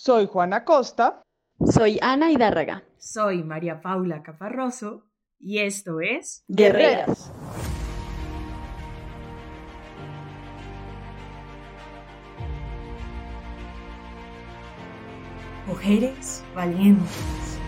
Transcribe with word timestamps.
Soy 0.00 0.28
Juana 0.28 0.64
Costa. 0.64 1.22
Soy 1.58 1.98
Ana 2.00 2.30
Hidárraga. 2.30 2.84
Soy 2.98 3.42
María 3.42 3.80
Paula 3.80 4.22
Caparroso 4.22 5.08
y 5.40 5.58
esto 5.58 6.00
es 6.00 6.44
Guerreras. 6.46 7.32
Mujeres 15.66 16.44
valientes, 16.54 17.58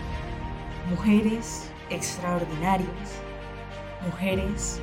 mujeres 0.89 1.69
extraordinarias, 1.89 3.21
mujeres 4.05 4.79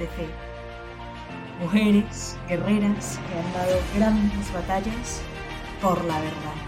de 0.00 0.08
fe, 0.08 0.26
mujeres 1.60 2.36
guerreras 2.48 3.20
que 3.28 3.38
han 3.38 3.52
dado 3.52 3.78
grandes 3.94 4.52
batallas 4.52 5.22
por 5.80 6.04
la 6.04 6.20
verdad. 6.20 6.59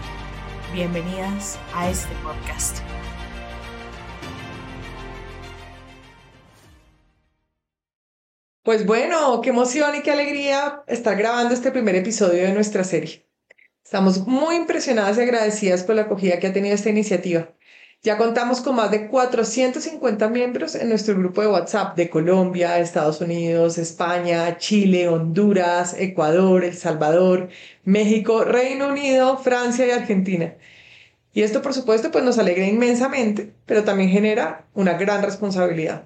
Bienvenidas 0.73 1.59
a 1.75 1.87
este 1.87 2.09
podcast. 2.23 2.79
Pues 8.63 8.83
bueno, 8.83 9.39
qué 9.41 9.51
emoción 9.51 9.95
y 9.95 10.01
qué 10.01 10.09
alegría 10.09 10.81
estar 10.87 11.15
grabando 11.15 11.53
este 11.53 11.71
primer 11.71 11.93
episodio 11.93 12.41
de 12.41 12.53
nuestra 12.53 12.83
serie. 12.83 13.29
Estamos 13.85 14.25
muy 14.25 14.55
impresionadas 14.55 15.19
y 15.19 15.21
agradecidas 15.21 15.83
por 15.83 15.95
la 15.95 16.03
acogida 16.03 16.39
que 16.39 16.47
ha 16.47 16.53
tenido 16.53 16.73
esta 16.73 16.89
iniciativa. 16.89 17.53
Ya 18.03 18.17
contamos 18.17 18.59
con 18.59 18.75
más 18.75 18.91
de 18.91 19.07
450 19.07 20.27
miembros 20.27 20.75
en 20.75 20.89
nuestro 20.89 21.15
grupo 21.15 21.39
de 21.41 21.47
WhatsApp 21.47 21.95
de 21.95 22.09
Colombia, 22.09 22.77
Estados 22.79 23.21
Unidos, 23.21 23.77
España, 23.77 24.57
Chile, 24.57 25.07
Honduras, 25.07 25.95
Ecuador, 25.97 26.65
El 26.65 26.75
Salvador, 26.75 27.47
México, 27.85 28.43
Reino 28.43 28.89
Unido, 28.89 29.37
Francia 29.37 29.87
y 29.87 29.91
Argentina. 29.91 30.53
Y 31.33 31.43
esto, 31.43 31.61
por 31.61 31.73
supuesto, 31.73 32.11
pues 32.11 32.25
nos 32.25 32.37
alegra 32.39 32.65
inmensamente, 32.67 33.53
pero 33.65 33.85
también 33.85 34.09
genera 34.09 34.65
una 34.73 34.93
gran 34.95 35.23
responsabilidad. 35.23 36.03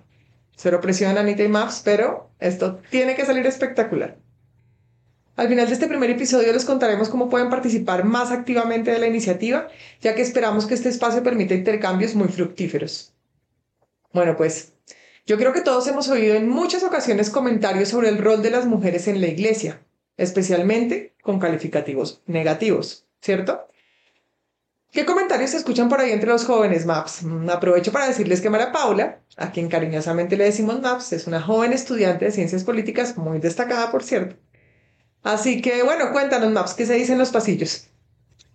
Cero 0.55 0.81
presión, 0.81 1.17
Anita 1.17 1.43
y 1.43 1.47
Maps, 1.49 1.81
pero 1.83 2.29
esto 2.39 2.79
tiene 2.91 3.15
que 3.15 3.25
salir 3.25 3.47
espectacular. 3.47 4.17
Al 5.37 5.47
final 5.49 5.67
de 5.67 5.73
este 5.73 5.87
primer 5.87 6.09
episodio 6.09 6.51
les 6.51 6.65
contaremos 6.65 7.09
cómo 7.09 7.29
pueden 7.29 7.51
participar 7.51 8.03
más 8.03 8.31
activamente 8.31 8.89
de 8.89 8.97
la 8.97 9.05
iniciativa, 9.05 9.67
ya 10.01 10.15
que 10.15 10.23
esperamos 10.23 10.65
que 10.65 10.73
este 10.73 10.89
espacio 10.89 11.21
permita 11.21 11.53
intercambios 11.53 12.15
muy 12.15 12.27
fructíferos. 12.27 13.13
Bueno, 14.11 14.35
pues 14.35 14.73
yo 15.27 15.37
creo 15.37 15.53
que 15.53 15.61
todos 15.61 15.87
hemos 15.87 16.09
oído 16.09 16.33
en 16.33 16.49
muchas 16.49 16.81
ocasiones 16.81 17.29
comentarios 17.29 17.89
sobre 17.89 18.09
el 18.09 18.17
rol 18.17 18.41
de 18.41 18.49
las 18.49 18.65
mujeres 18.65 19.07
en 19.07 19.21
la 19.21 19.27
iglesia, 19.27 19.79
especialmente 20.17 21.13
con 21.21 21.37
calificativos 21.37 22.23
negativos, 22.25 23.05
¿cierto? 23.21 23.67
¿Qué 24.91 25.05
comentarios 25.05 25.51
se 25.51 25.57
escuchan 25.57 25.87
por 25.87 26.01
ahí 26.01 26.13
entre 26.13 26.31
los 26.31 26.45
jóvenes 26.45 26.87
MAPS? 26.87 27.21
Mm, 27.21 27.49
aprovecho 27.51 27.91
para 27.91 28.07
decirles 28.07 28.41
que 28.41 28.49
Mara 28.49 28.71
Paula, 28.71 29.19
a 29.35 29.51
quien 29.51 29.69
cariñosamente 29.69 30.35
le 30.35 30.45
decimos 30.45 30.81
MAPS, 30.81 31.13
es 31.13 31.27
una 31.27 31.43
joven 31.43 31.73
estudiante 31.73 32.25
de 32.25 32.31
ciencias 32.31 32.63
políticas 32.63 33.15
muy 33.17 33.37
destacada, 33.37 33.91
por 33.91 34.01
cierto. 34.01 34.35
Así 35.27 35.61
que 35.61 35.83
bueno, 35.83 36.13
cuéntanos, 36.13 36.49
Maps, 36.51 36.73
¿qué 36.73 36.85
se 36.85 36.93
dice 36.93 37.11
en 37.11 37.19
los 37.19 37.31
pasillos? 37.31 37.87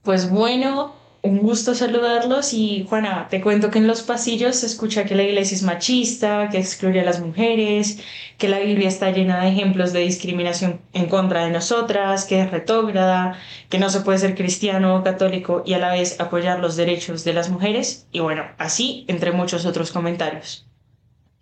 Pues 0.00 0.30
bueno, 0.30 0.94
un 1.20 1.40
gusto 1.40 1.74
saludarlos 1.74 2.54
y 2.54 2.86
Juana, 2.88 3.28
te 3.28 3.42
cuento 3.42 3.70
que 3.70 3.76
en 3.76 3.86
los 3.86 4.00
pasillos 4.00 4.56
se 4.56 4.64
escucha 4.64 5.04
que 5.04 5.14
la 5.14 5.22
iglesia 5.22 5.54
es 5.54 5.64
machista, 5.64 6.48
que 6.48 6.56
excluye 6.56 6.98
a 6.98 7.04
las 7.04 7.20
mujeres, 7.20 7.98
que 8.38 8.48
la 8.48 8.58
Biblia 8.58 8.88
está 8.88 9.10
llena 9.10 9.42
de 9.42 9.50
ejemplos 9.50 9.92
de 9.92 10.00
discriminación 10.00 10.80
en 10.94 11.10
contra 11.10 11.44
de 11.44 11.50
nosotras, 11.50 12.24
que 12.24 12.40
es 12.40 12.50
retógrada, 12.50 13.38
que 13.68 13.78
no 13.78 13.90
se 13.90 14.00
puede 14.00 14.20
ser 14.20 14.34
cristiano 14.34 14.96
o 14.96 15.04
católico 15.04 15.64
y 15.66 15.74
a 15.74 15.78
la 15.78 15.92
vez 15.92 16.20
apoyar 16.20 16.60
los 16.60 16.76
derechos 16.76 17.22
de 17.22 17.34
las 17.34 17.50
mujeres 17.50 18.06
y 18.12 18.20
bueno, 18.20 18.44
así 18.56 19.04
entre 19.08 19.32
muchos 19.32 19.66
otros 19.66 19.92
comentarios. 19.92 20.66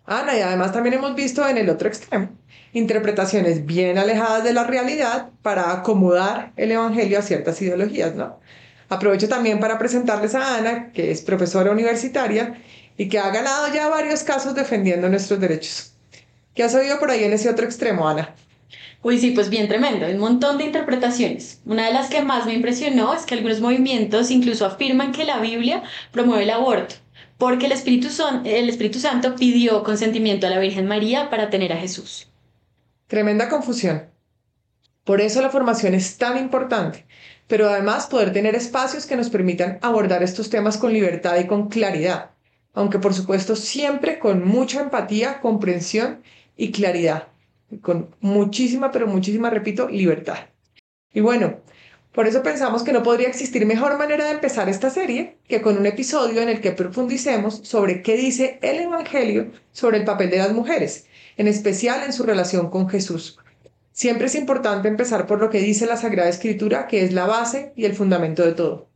Ana, 0.05 0.37
y 0.37 0.41
además 0.41 0.73
también 0.73 0.95
hemos 0.95 1.15
visto 1.15 1.47
en 1.47 1.57
el 1.57 1.69
otro 1.69 1.87
extremo 1.87 2.40
interpretaciones 2.73 3.65
bien 3.65 3.97
alejadas 3.97 4.43
de 4.43 4.53
la 4.53 4.63
realidad 4.63 5.29
para 5.41 5.71
acomodar 5.71 6.53
el 6.55 6.71
Evangelio 6.71 7.19
a 7.19 7.21
ciertas 7.21 7.61
ideologías, 7.61 8.15
¿no? 8.15 8.39
Aprovecho 8.89 9.29
también 9.29 9.59
para 9.59 9.77
presentarles 9.77 10.35
a 10.35 10.57
Ana, 10.57 10.91
que 10.91 11.11
es 11.11 11.21
profesora 11.21 11.71
universitaria 11.71 12.61
y 12.97 13.07
que 13.07 13.19
ha 13.19 13.29
ganado 13.29 13.73
ya 13.73 13.87
varios 13.87 14.23
casos 14.23 14.53
defendiendo 14.53 15.09
nuestros 15.09 15.39
derechos. 15.39 15.93
¿Qué 16.53 16.63
has 16.63 16.75
oído 16.75 16.99
por 16.99 17.09
ahí 17.09 17.23
en 17.23 17.33
ese 17.33 17.49
otro 17.49 17.65
extremo, 17.65 18.07
Ana? 18.07 18.35
Uy, 19.03 19.17
sí, 19.17 19.31
pues 19.31 19.49
bien 19.49 19.67
tremendo, 19.67 20.05
un 20.05 20.19
montón 20.19 20.57
de 20.57 20.65
interpretaciones. 20.65 21.61
Una 21.65 21.87
de 21.87 21.93
las 21.93 22.09
que 22.09 22.21
más 22.21 22.45
me 22.45 22.53
impresionó 22.53 23.13
es 23.13 23.25
que 23.25 23.33
algunos 23.33 23.59
movimientos 23.59 24.29
incluso 24.29 24.65
afirman 24.65 25.11
que 25.11 25.25
la 25.25 25.39
Biblia 25.39 25.83
promueve 26.11 26.43
el 26.43 26.51
aborto, 26.51 26.95
porque 27.37 27.65
el 27.65 27.71
Espíritu, 27.71 28.09
Son, 28.09 28.45
el 28.45 28.69
Espíritu 28.69 28.99
Santo 28.99 29.35
pidió 29.35 29.83
consentimiento 29.83 30.45
a 30.45 30.51
la 30.51 30.59
Virgen 30.59 30.85
María 30.85 31.31
para 31.31 31.49
tener 31.49 31.73
a 31.73 31.77
Jesús. 31.77 32.30
Tremenda 33.11 33.49
confusión. 33.49 34.03
Por 35.03 35.19
eso 35.19 35.41
la 35.41 35.49
formación 35.49 35.93
es 35.93 36.17
tan 36.17 36.37
importante, 36.37 37.05
pero 37.45 37.67
además 37.67 38.07
poder 38.07 38.31
tener 38.31 38.55
espacios 38.55 39.05
que 39.05 39.17
nos 39.17 39.29
permitan 39.29 39.79
abordar 39.81 40.23
estos 40.23 40.49
temas 40.49 40.77
con 40.77 40.93
libertad 40.93 41.37
y 41.37 41.45
con 41.45 41.67
claridad, 41.67 42.29
aunque 42.73 42.99
por 42.99 43.13
supuesto 43.13 43.57
siempre 43.57 44.17
con 44.17 44.47
mucha 44.47 44.79
empatía, 44.79 45.41
comprensión 45.41 46.23
y 46.55 46.71
claridad, 46.71 47.27
con 47.81 48.15
muchísima, 48.21 48.91
pero 48.91 49.07
muchísima, 49.07 49.49
repito, 49.49 49.89
libertad. 49.89 50.37
Y 51.13 51.19
bueno, 51.19 51.57
por 52.13 52.29
eso 52.29 52.41
pensamos 52.43 52.81
que 52.81 52.93
no 52.93 53.03
podría 53.03 53.27
existir 53.27 53.65
mejor 53.65 53.97
manera 53.97 54.23
de 54.23 54.31
empezar 54.31 54.69
esta 54.69 54.89
serie 54.89 55.35
que 55.49 55.61
con 55.61 55.77
un 55.77 55.85
episodio 55.85 56.41
en 56.41 56.47
el 56.47 56.61
que 56.61 56.71
profundicemos 56.71 57.59
sobre 57.63 58.03
qué 58.03 58.15
dice 58.15 58.57
el 58.61 58.79
Evangelio 58.79 59.51
sobre 59.73 59.97
el 59.97 60.05
papel 60.05 60.29
de 60.29 60.37
las 60.37 60.53
mujeres 60.53 61.07
en 61.37 61.47
especial 61.47 62.03
en 62.03 62.13
su 62.13 62.23
relación 62.23 62.69
con 62.69 62.89
Jesús. 62.89 63.37
Siempre 63.91 64.27
es 64.27 64.35
importante 64.35 64.87
empezar 64.87 65.27
por 65.27 65.39
lo 65.39 65.49
que 65.49 65.59
dice 65.59 65.85
la 65.85 65.97
Sagrada 65.97 66.29
Escritura, 66.29 66.87
que 66.87 67.03
es 67.03 67.13
la 67.13 67.25
base 67.25 67.73
y 67.75 67.85
el 67.85 67.93
fundamento 67.93 68.43
de 68.43 68.53
todo. 68.53 68.89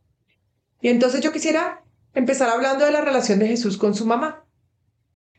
Y 0.82 0.90
entonces 0.90 1.22
yo 1.22 1.32
quisiera 1.32 1.84
empezar 2.14 2.50
hablando 2.50 2.86
de 2.86 2.92
la 2.92 3.02
relación 3.02 3.40
de 3.40 3.48
Jesús 3.48 3.78
con 3.78 3.94
su 3.94 4.06
mamá. 4.06 4.46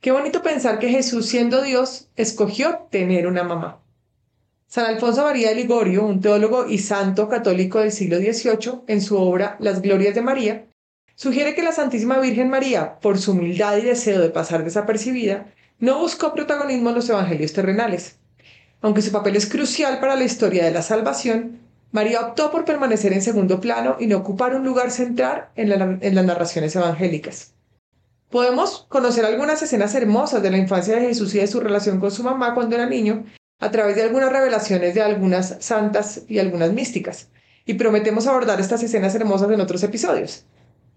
Qué 0.00 0.12
bonito 0.12 0.42
pensar 0.42 0.78
que 0.78 0.90
Jesús, 0.90 1.26
siendo 1.26 1.62
Dios, 1.62 2.10
escogió 2.16 2.86
tener 2.90 3.26
una 3.26 3.42
mamá. 3.42 3.82
San 4.66 4.86
Alfonso 4.86 5.22
María 5.22 5.48
de 5.48 5.54
Ligorio, 5.54 6.04
un 6.04 6.20
teólogo 6.20 6.66
y 6.66 6.78
santo 6.78 7.28
católico 7.28 7.78
del 7.78 7.92
siglo 7.92 8.18
XVIII, 8.18 8.82
en 8.88 9.00
su 9.00 9.16
obra 9.16 9.56
Las 9.60 9.80
Glorias 9.80 10.14
de 10.14 10.22
María, 10.22 10.66
sugiere 11.14 11.54
que 11.54 11.62
la 11.62 11.72
Santísima 11.72 12.18
Virgen 12.18 12.50
María, 12.50 12.98
por 13.00 13.18
su 13.18 13.32
humildad 13.32 13.78
y 13.78 13.82
deseo 13.82 14.20
de 14.20 14.30
pasar 14.30 14.64
desapercibida, 14.64 15.52
no 15.78 15.98
buscó 15.98 16.32
protagonismo 16.32 16.88
en 16.90 16.94
los 16.94 17.08
evangelios 17.08 17.52
terrenales. 17.52 18.16
Aunque 18.80 19.02
su 19.02 19.12
papel 19.12 19.36
es 19.36 19.46
crucial 19.46 20.00
para 20.00 20.16
la 20.16 20.24
historia 20.24 20.64
de 20.64 20.70
la 20.70 20.82
salvación, 20.82 21.60
María 21.92 22.20
optó 22.20 22.50
por 22.50 22.64
permanecer 22.64 23.12
en 23.12 23.22
segundo 23.22 23.60
plano 23.60 23.96
y 23.98 24.06
no 24.06 24.18
ocupar 24.18 24.54
un 24.54 24.64
lugar 24.64 24.90
central 24.90 25.48
en, 25.54 25.68
las 25.68 26.24
narraciones 26.24 26.76
evangélicas. 26.76 27.52
Podemos 28.30 28.86
conocer 28.88 29.24
algunas 29.24 29.62
escenas 29.62 29.94
hermosas 29.94 30.42
de 30.42 30.50
la 30.50 30.58
infancia 30.58 30.96
de 30.96 31.06
Jesús 31.06 31.34
y 31.34 31.38
de 31.38 31.46
su 31.46 31.60
relación 31.60 32.00
con 32.00 32.10
su 32.10 32.22
mamá 32.22 32.54
cuando 32.54 32.74
era 32.74 32.86
niño 32.86 33.24
a 33.60 33.70
través 33.70 33.96
de 33.96 34.02
algunas 34.02 34.32
revelaciones 34.32 34.94
de 34.94 35.02
algunas 35.02 35.56
santas 35.60 36.22
y 36.28 36.38
algunas 36.38 36.72
místicas, 36.72 37.28
y 37.64 37.74
prometemos 37.74 38.26
abordar 38.26 38.60
estas 38.60 38.82
escenas 38.82 39.14
hermosas 39.14 39.50
en 39.50 39.60
otros 39.60 39.82
episodios. 39.82 40.44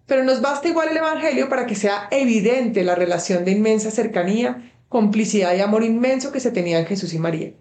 Pero 0.09 0.24
nos 0.24 0.42
basta 0.42 0.68
igual 0.68 0.90
el 0.90 0.97
Evangelio 0.97 1.50
para 1.50 1.68
que 1.68 1.75
sea 1.75 2.08
evidente 2.09 2.84
la 2.84 2.96
relación 2.96 3.46
de 3.46 3.52
inmensa 3.52 3.92
cercanía, 3.92 4.74
complicidad 4.90 5.56
y 5.56 5.62
amor 5.62 5.84
inmenso 5.84 6.31
que 6.31 6.40
se 6.40 6.50
tenía 6.50 6.80
en 6.80 6.88
Jesús 6.88 7.14
y 7.14 7.20
María. 7.20 7.53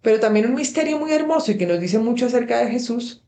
Pero 0.00 0.20
también 0.20 0.46
un 0.46 0.54
misterio 0.54 0.98
muy 0.98 1.12
hermoso 1.12 1.52
y 1.52 1.58
que 1.58 1.66
nos 1.66 1.78
dice 1.78 1.98
mucho 1.98 2.24
acerca 2.24 2.58
de 2.60 2.70
Jesús. 2.70 3.22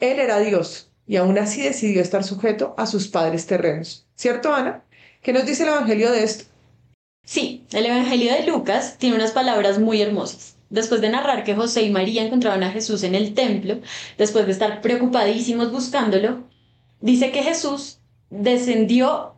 Él 0.00 0.18
era 0.18 0.38
Dios 0.40 0.92
y 1.06 1.16
aún 1.16 1.36
así 1.36 1.60
decidió 1.60 2.00
estar 2.00 2.24
sujeto 2.24 2.74
a 2.78 2.86
sus 2.86 3.08
padres 3.08 3.44
terrenos. 3.44 4.06
¿Cierto, 4.14 4.54
Ana? 4.54 4.82
¿Qué 5.20 5.34
nos 5.34 5.44
dice 5.44 5.64
el 5.64 5.68
Evangelio 5.68 6.10
de 6.10 6.24
esto? 6.24 6.44
Sí, 7.26 7.66
el 7.72 7.84
Evangelio 7.84 8.32
de 8.32 8.46
Lucas 8.46 8.96
tiene 8.96 9.16
unas 9.16 9.32
palabras 9.32 9.78
muy 9.78 10.00
hermosas. 10.00 10.56
Después 10.70 11.02
de 11.02 11.10
narrar 11.10 11.44
que 11.44 11.54
José 11.54 11.82
y 11.82 11.90
María 11.90 12.24
encontraron 12.24 12.62
a 12.62 12.70
Jesús 12.70 13.02
en 13.02 13.14
el 13.14 13.34
templo, 13.34 13.80
después 14.16 14.46
de 14.46 14.52
estar 14.52 14.80
preocupadísimos 14.80 15.70
buscándolo, 15.70 16.44
dice 17.04 17.32
que 17.32 17.42
Jesús 17.42 17.98
descendió, 18.30 19.34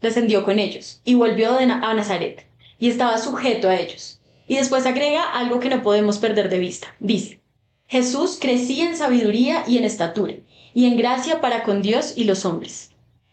descendió 0.00 0.44
con 0.44 0.60
ellos 0.60 1.00
y 1.04 1.16
volvió 1.16 1.58
a 1.58 1.94
Nazaret 1.94 2.46
y 2.78 2.88
estaba 2.90 3.18
sujeto 3.18 3.68
a 3.68 3.74
ellos. 3.74 4.20
Y 4.46 4.54
después 4.54 4.86
agrega 4.86 5.24
algo 5.32 5.58
que 5.58 5.68
no 5.68 5.82
podemos 5.82 6.18
perder 6.18 6.48
de 6.48 6.60
vista. 6.60 6.94
Dice, 7.00 7.40
Jesús 7.88 8.38
crecía 8.40 8.88
en 8.88 8.96
sabiduría 8.96 9.64
y 9.66 9.78
en 9.78 9.84
estatura 9.84 10.34
y 10.74 10.86
en 10.86 10.96
gracia 10.96 11.40
para 11.40 11.64
con 11.64 11.82
Dios 11.82 12.12
y 12.14 12.22
los 12.22 12.44
hombres. 12.44 12.92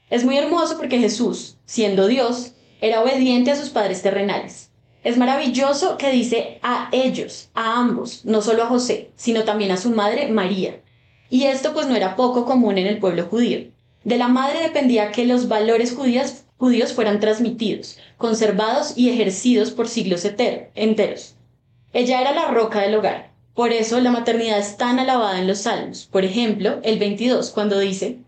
Es 0.10 0.26
muy 0.26 0.36
hermoso 0.36 0.76
porque 0.78 0.98
Jesús, 0.98 1.58
siendo 1.66 2.08
Dios, 2.08 2.54
era 2.82 3.04
obediente 3.04 3.52
a 3.52 3.56
sus 3.56 3.70
padres 3.70 4.02
terrenales. 4.02 4.72
Es 5.04 5.16
maravilloso 5.16 6.00
que 6.00 6.10
dice 6.10 6.60
a 6.64 6.90
ellos, 6.92 7.50
a 7.54 7.80
ambos, 7.80 8.26
no 8.26 8.42
solo 8.42 8.64
a 8.64 8.68
José, 8.68 9.12
sino 9.16 9.44
también 9.44 9.70
a 9.70 9.78
su 9.78 9.92
madre 9.92 10.28
María, 10.30 10.82
Y 11.34 11.46
esto 11.46 11.74
pues 11.74 11.88
no 11.88 11.96
era 11.96 12.16
poco 12.16 12.46
común 12.46 12.78
en 12.78 12.86
el 12.86 13.00
pueblo 13.00 13.26
judío. 13.26 13.62
De 14.04 14.18
la 14.18 14.28
madre 14.28 14.62
dependía 14.62 15.12
que 15.12 15.26
los 15.26 15.48
valores 15.48 15.92
judíos, 15.96 16.44
judíos 16.60 16.94
fueran 16.94 17.20
transmitidos, 17.20 17.98
conservados 18.18 18.96
y 18.96 19.10
ejercidos 19.10 19.72
por 19.72 19.88
siglos 19.88 20.26
enteros. 20.26 21.34
Ella 21.92 22.22
era 22.22 22.36
la 22.36 22.52
roca 22.52 22.82
del 22.82 22.94
hogar. 22.94 23.32
Por 23.56 23.72
eso 23.72 24.00
la 24.00 24.12
maternidad 24.12 24.60
es 24.60 24.78
tan 24.78 25.00
alabada 25.00 25.40
en 25.40 25.48
los 25.48 25.62
salmos. 25.62 26.08
Por 26.12 26.24
ejemplo, 26.24 26.80
el 26.84 27.00
22, 27.00 27.50
cuando 27.50 27.80
dice, 27.80 28.20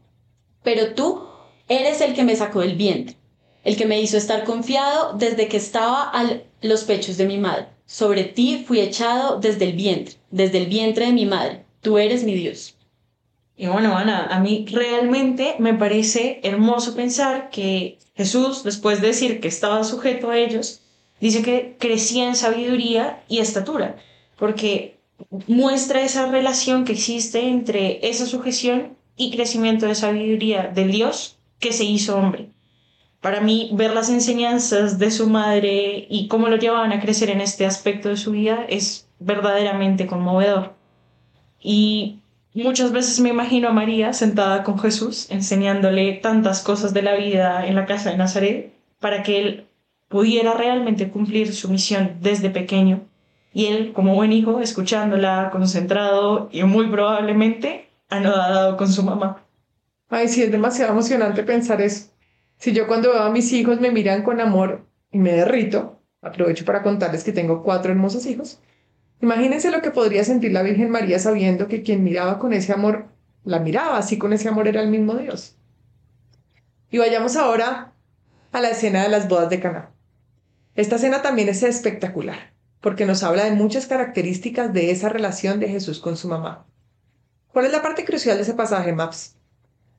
Pero 0.63 0.95
tú 0.95 1.27
eres 1.69 2.01
el 2.01 2.15
que 2.15 2.23
me 2.23 2.35
sacó 2.35 2.61
del 2.61 2.75
vientre, 2.75 3.17
el 3.63 3.77
que 3.77 3.85
me 3.85 4.01
hizo 4.01 4.17
estar 4.17 4.45
confiado 4.45 5.13
desde 5.13 5.47
que 5.47 5.57
estaba 5.57 6.09
a 6.09 6.39
los 6.63 6.85
pechos 6.85 7.17
de 7.17 7.27
mi 7.27 7.37
madre. 7.37 7.67
Sobre 7.85 8.23
ti 8.23 8.65
fui 8.67 8.79
echado 8.79 9.39
desde 9.39 9.65
el 9.65 9.73
vientre, 9.73 10.15
desde 10.31 10.57
el 10.57 10.65
vientre 10.65 11.05
de 11.05 11.13
mi 11.13 11.27
madre. 11.27 11.65
Tú 11.81 11.99
eres 11.99 12.23
mi 12.23 12.33
Dios. 12.33 12.74
Y 13.57 13.67
bueno, 13.67 13.97
Ana, 13.97 14.27
a 14.27 14.39
mí 14.39 14.65
realmente 14.69 15.55
me 15.59 15.73
parece 15.73 16.41
hermoso 16.43 16.95
pensar 16.95 17.49
que 17.49 17.97
Jesús, 18.15 18.63
después 18.63 19.01
de 19.01 19.07
decir 19.07 19.39
que 19.39 19.47
estaba 19.47 19.83
sujeto 19.83 20.29
a 20.29 20.37
ellos, 20.37 20.81
dice 21.21 21.41
que 21.41 21.75
crecía 21.79 22.27
en 22.27 22.35
sabiduría 22.35 23.23
y 23.29 23.39
estatura, 23.39 23.95
porque 24.37 24.97
muestra 25.47 26.01
esa 26.01 26.29
relación 26.29 26.83
que 26.83 26.93
existe 26.93 27.47
entre 27.47 28.05
esa 28.07 28.25
sujeción 28.25 28.97
y 29.15 29.31
crecimiento 29.31 29.85
de 29.85 29.95
sabiduría 29.95 30.67
del 30.67 30.91
Dios 30.91 31.37
que 31.59 31.71
se 31.71 31.85
hizo 31.85 32.17
hombre. 32.17 32.49
Para 33.21 33.41
mí, 33.41 33.71
ver 33.73 33.93
las 33.93 34.09
enseñanzas 34.09 34.99
de 34.99 35.09
su 35.09 35.27
madre 35.27 36.05
y 36.09 36.27
cómo 36.27 36.47
lo 36.47 36.57
llevaban 36.57 36.91
a 36.91 36.99
crecer 36.99 37.29
en 37.29 37.41
este 37.41 37.65
aspecto 37.65 38.09
de 38.09 38.17
su 38.17 38.31
vida 38.31 38.65
es 38.67 39.07
verdaderamente 39.19 40.05
conmovedor. 40.05 40.75
Y 41.59 42.19
muchas 42.63 42.91
veces 42.91 43.19
me 43.19 43.29
imagino 43.29 43.67
a 43.67 43.73
María 43.73 44.13
sentada 44.13 44.63
con 44.63 44.79
Jesús, 44.79 45.29
enseñándole 45.29 46.13
tantas 46.13 46.61
cosas 46.63 46.93
de 46.93 47.01
la 47.01 47.15
vida 47.15 47.67
en 47.67 47.75
la 47.75 47.85
casa 47.85 48.11
de 48.11 48.17
Nazaret, 48.17 48.73
para 48.99 49.23
que 49.23 49.39
él 49.39 49.67
pudiera 50.07 50.53
realmente 50.53 51.09
cumplir 51.09 51.53
su 51.53 51.69
misión 51.69 52.17
desde 52.21 52.49
pequeño. 52.49 53.01
Y 53.53 53.65
él, 53.65 53.93
como 53.93 54.15
buen 54.15 54.31
hijo, 54.31 54.61
escuchándola, 54.61 55.49
concentrado 55.51 56.49
y 56.51 56.63
muy 56.63 56.87
probablemente 56.87 57.89
anodado 58.09 58.77
con 58.77 58.87
su 58.87 59.03
mamá. 59.03 59.43
Ay, 60.09 60.27
sí, 60.27 60.43
es 60.43 60.51
demasiado 60.51 60.91
emocionante 60.91 61.43
pensar 61.43 61.81
eso. 61.81 62.09
Si 62.57 62.71
yo 62.71 62.87
cuando 62.87 63.11
veo 63.11 63.23
a 63.23 63.31
mis 63.31 63.51
hijos 63.51 63.81
me 63.81 63.91
miran 63.91 64.23
con 64.23 64.39
amor 64.39 64.85
y 65.11 65.17
me 65.17 65.33
derrito, 65.33 65.99
aprovecho 66.21 66.63
para 66.63 66.83
contarles 66.83 67.23
que 67.23 67.33
tengo 67.33 67.63
cuatro 67.63 67.91
hermosos 67.91 68.25
hijos, 68.25 68.59
imagínense 69.25 69.71
lo 69.71 69.81
que 69.81 69.91
podría 69.91 70.23
sentir 70.23 70.51
la 70.51 70.63
Virgen 70.63 70.89
María 70.89 71.19
sabiendo 71.19 71.67
que 71.67 71.83
quien 71.83 72.03
miraba 72.03 72.39
con 72.39 72.53
ese 72.53 72.73
amor, 72.73 73.07
la 73.43 73.59
miraba 73.59 73.97
así 73.97 74.17
con 74.17 74.33
ese 74.33 74.47
amor 74.47 74.67
era 74.67 74.81
el 74.81 74.89
mismo 74.89 75.15
Dios. 75.15 75.55
Y 76.89 76.97
vayamos 76.97 77.35
ahora 77.35 77.93
a 78.51 78.61
la 78.61 78.69
escena 78.69 79.03
de 79.03 79.09
las 79.09 79.27
bodas 79.27 79.49
de 79.49 79.59
Caná. 79.59 79.89
Esta 80.75 80.95
escena 80.95 81.21
también 81.21 81.49
es 81.49 81.63
espectacular, 81.63 82.53
porque 82.81 83.05
nos 83.05 83.23
habla 83.23 83.45
de 83.45 83.51
muchas 83.51 83.87
características 83.87 84.73
de 84.73 84.91
esa 84.91 85.09
relación 85.09 85.59
de 85.59 85.69
Jesús 85.69 85.99
con 85.99 86.17
su 86.17 86.27
mamá. 86.27 86.65
¿Cuál 87.47 87.65
es 87.65 87.71
la 87.71 87.81
parte 87.81 88.05
crucial 88.05 88.37
de 88.37 88.43
ese 88.43 88.53
pasaje, 88.53 88.93
Maps? 88.93 89.35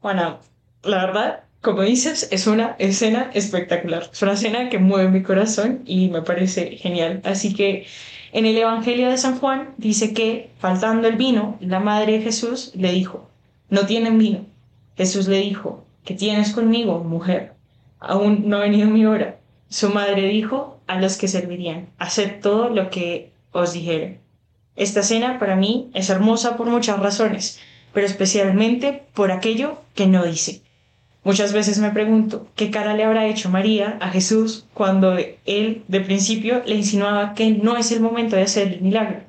Bueno, 0.01 0.41
la 0.83 1.07
verdad 1.07 1.47
como 1.67 1.83
dices, 1.83 2.29
es 2.31 2.47
una 2.47 2.77
escena 2.79 3.31
espectacular. 3.35 4.09
Es 4.13 4.23
una 4.23 4.35
escena 4.35 4.69
que 4.69 4.79
mueve 4.79 5.11
mi 5.11 5.25
corazón 5.25 5.83
y 5.85 6.11
me 6.11 6.23
parece 6.23 6.77
genial. 6.77 7.21
Así 7.25 7.55
que 7.55 7.87
en 8.33 8.47
el 8.47 8.57
Evangelio 8.59 9.09
de 9.09 9.19
San 9.19 9.39
Juan 9.39 9.75
dice 9.77 10.13
que, 10.13 10.51
faltando 10.59 11.09
el 11.09 11.17
vino, 11.17 11.57
la 11.61 11.81
madre 11.81 12.13
de 12.15 12.23
Jesús 12.23 12.73
le 12.75 12.93
dijo, 12.93 13.29
no 13.71 13.87
tienen 13.87 14.19
vino. 14.19 14.47
Jesús 14.97 15.29
le 15.29 15.39
dijo, 15.39 15.85
¿qué 16.05 16.15
tienes 16.15 16.53
conmigo, 16.53 17.01
mujer? 17.05 17.53
Aún 17.99 18.49
no 18.49 18.57
ha 18.57 18.61
venido 18.61 18.89
mi 18.89 19.07
hora. 19.07 19.39
Su 19.69 19.91
madre 19.91 20.29
dijo 20.29 20.79
a 20.87 21.01
los 21.01 21.17
que 21.17 21.29
servirían, 21.29 21.89
haced 21.99 22.41
todo 22.41 22.69
lo 22.69 22.91
que 22.91 23.33
os 23.53 23.73
dijere. 23.73 24.21
Esta 24.77 25.01
escena 25.01 25.39
para 25.39 25.57
mí 25.57 25.91
es 25.95 26.11
hermosa 26.11 26.57
por 26.57 26.67
muchas 26.69 27.01
razones, 27.01 27.61
pero 27.93 28.07
especialmente 28.07 29.05
por 29.15 29.33
aquello 29.33 29.79
que 29.95 30.07
no 30.07 30.25
dice. 30.25 30.63
Muchas 31.27 31.53
veces 31.53 31.81
me 31.81 31.91
pregunto 31.91 32.47
qué 32.55 32.71
cara 32.71 32.95
le 32.95 33.03
habrá 33.03 33.27
hecho 33.27 33.51
María 33.51 33.99
a 34.01 34.11
Jesús 34.11 34.65
cuando 34.73 35.17
él 35.45 35.83
de 35.89 36.01
principio 36.01 36.63
le 36.67 36.77
insinuaba 36.77 37.35
que 37.35 37.51
no 37.51 37.77
es 37.77 37.91
el 37.91 37.99
momento 37.99 38.37
de 38.37 38.43
hacer 38.43 38.75
el 38.75 38.81
milagro. 38.81 39.23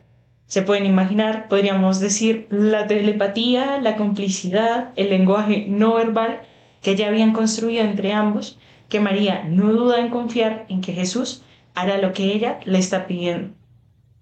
Se 0.46 0.62
pueden 0.62 0.86
imaginar, 0.86 1.48
podríamos 1.48 2.00
decir, 2.00 2.46
la 2.52 2.86
telepatía, 2.86 3.82
la 3.82 3.96
complicidad, 3.96 4.92
el 4.96 5.10
lenguaje 5.10 5.66
no 5.68 5.96
verbal 5.96 6.42
que 6.84 6.96
ya 6.96 7.08
habían 7.08 7.34
construido 7.34 7.84
entre 7.84 8.14
ambos, 8.14 8.60
que 8.90 9.00
María 9.00 9.46
no 9.50 9.74
duda 9.74 10.00
en 10.00 10.10
confiar 10.10 10.68
en 10.70 10.82
que 10.82 10.94
Jesús 10.94 11.42
hará 11.74 11.98
lo 11.98 12.14
que 12.14 12.26
ella 12.26 12.60
le 12.66 12.78
está 12.78 13.08
pidiendo. 13.08 13.56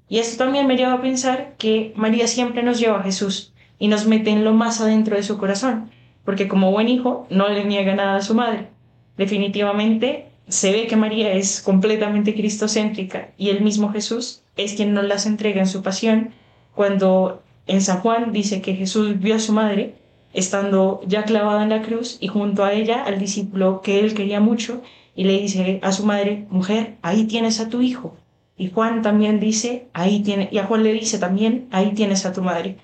Y 0.07 0.19
esto 0.19 0.45
también 0.45 0.65
me 0.65 0.77
lleva 0.77 0.93
a 0.93 1.01
pensar 1.01 1.55
que 1.57 1.91
María 1.97 2.27
siempre 2.27 2.63
nos 2.63 2.79
lleva 2.79 3.01
a 3.01 3.03
Jesús 3.03 3.53
y 3.77 3.89
nos 3.89 4.07
mete 4.07 4.29
en 4.29 4.45
lo 4.45 4.53
más 4.53 4.79
adentro 4.79 5.17
de 5.17 5.23
su 5.23 5.37
corazón, 5.37 5.91
porque 6.25 6.47
como 6.47 6.71
buen 6.71 6.89
hijo 6.89 7.27
no 7.29 7.47
le 7.47 7.63
niega 7.63 7.95
nada 7.95 8.17
a 8.17 8.21
su 8.21 8.33
madre. 8.33 8.67
Definitivamente 9.15 10.27
se 10.47 10.71
ve 10.71 10.87
que 10.87 10.95
María 10.95 11.31
es 11.33 11.61
completamente 11.61 12.33
cristocéntrica 12.33 13.29
y 13.37 13.49
el 13.49 13.61
mismo 13.61 13.91
Jesús 13.91 14.43
es 14.57 14.73
quien 14.73 14.93
nos 14.93 15.05
las 15.05 15.25
entrega 15.25 15.61
en 15.61 15.67
su 15.67 15.81
pasión 15.81 16.31
cuando 16.73 17.41
en 17.67 17.81
San 17.81 18.01
Juan 18.01 18.31
dice 18.31 18.61
que 18.61 18.75
Jesús 18.75 19.19
vio 19.19 19.35
a 19.35 19.39
su 19.39 19.53
madre 19.53 19.95
estando 20.33 21.01
ya 21.07 21.23
clavada 21.23 21.63
en 21.63 21.69
la 21.69 21.81
cruz 21.81 22.17
y 22.19 22.27
junto 22.27 22.63
a 22.65 22.73
ella 22.73 23.03
al 23.03 23.19
discípulo 23.19 23.81
que 23.81 23.99
él 23.99 24.13
quería 24.13 24.39
mucho 24.39 24.81
y 25.15 25.23
le 25.23 25.39
dice 25.39 25.79
a 25.81 25.93
su 25.93 26.05
madre, 26.05 26.45
mujer, 26.49 26.97
ahí 27.01 27.23
tienes 27.23 27.61
a 27.61 27.69
tu 27.69 27.81
hijo. 27.81 28.17
Y 28.57 28.69
Juan 28.69 29.01
también 29.01 29.39
dice, 29.39 29.87
ahí 29.93 30.21
tiene, 30.21 30.49
y 30.51 30.57
a 30.57 30.65
Juan 30.65 30.83
le 30.83 30.91
dice 30.91 31.19
también, 31.19 31.67
ahí 31.71 31.93
tienes 31.93 32.25
a 32.25 32.33
tu 32.33 32.41
madre. 32.41 32.77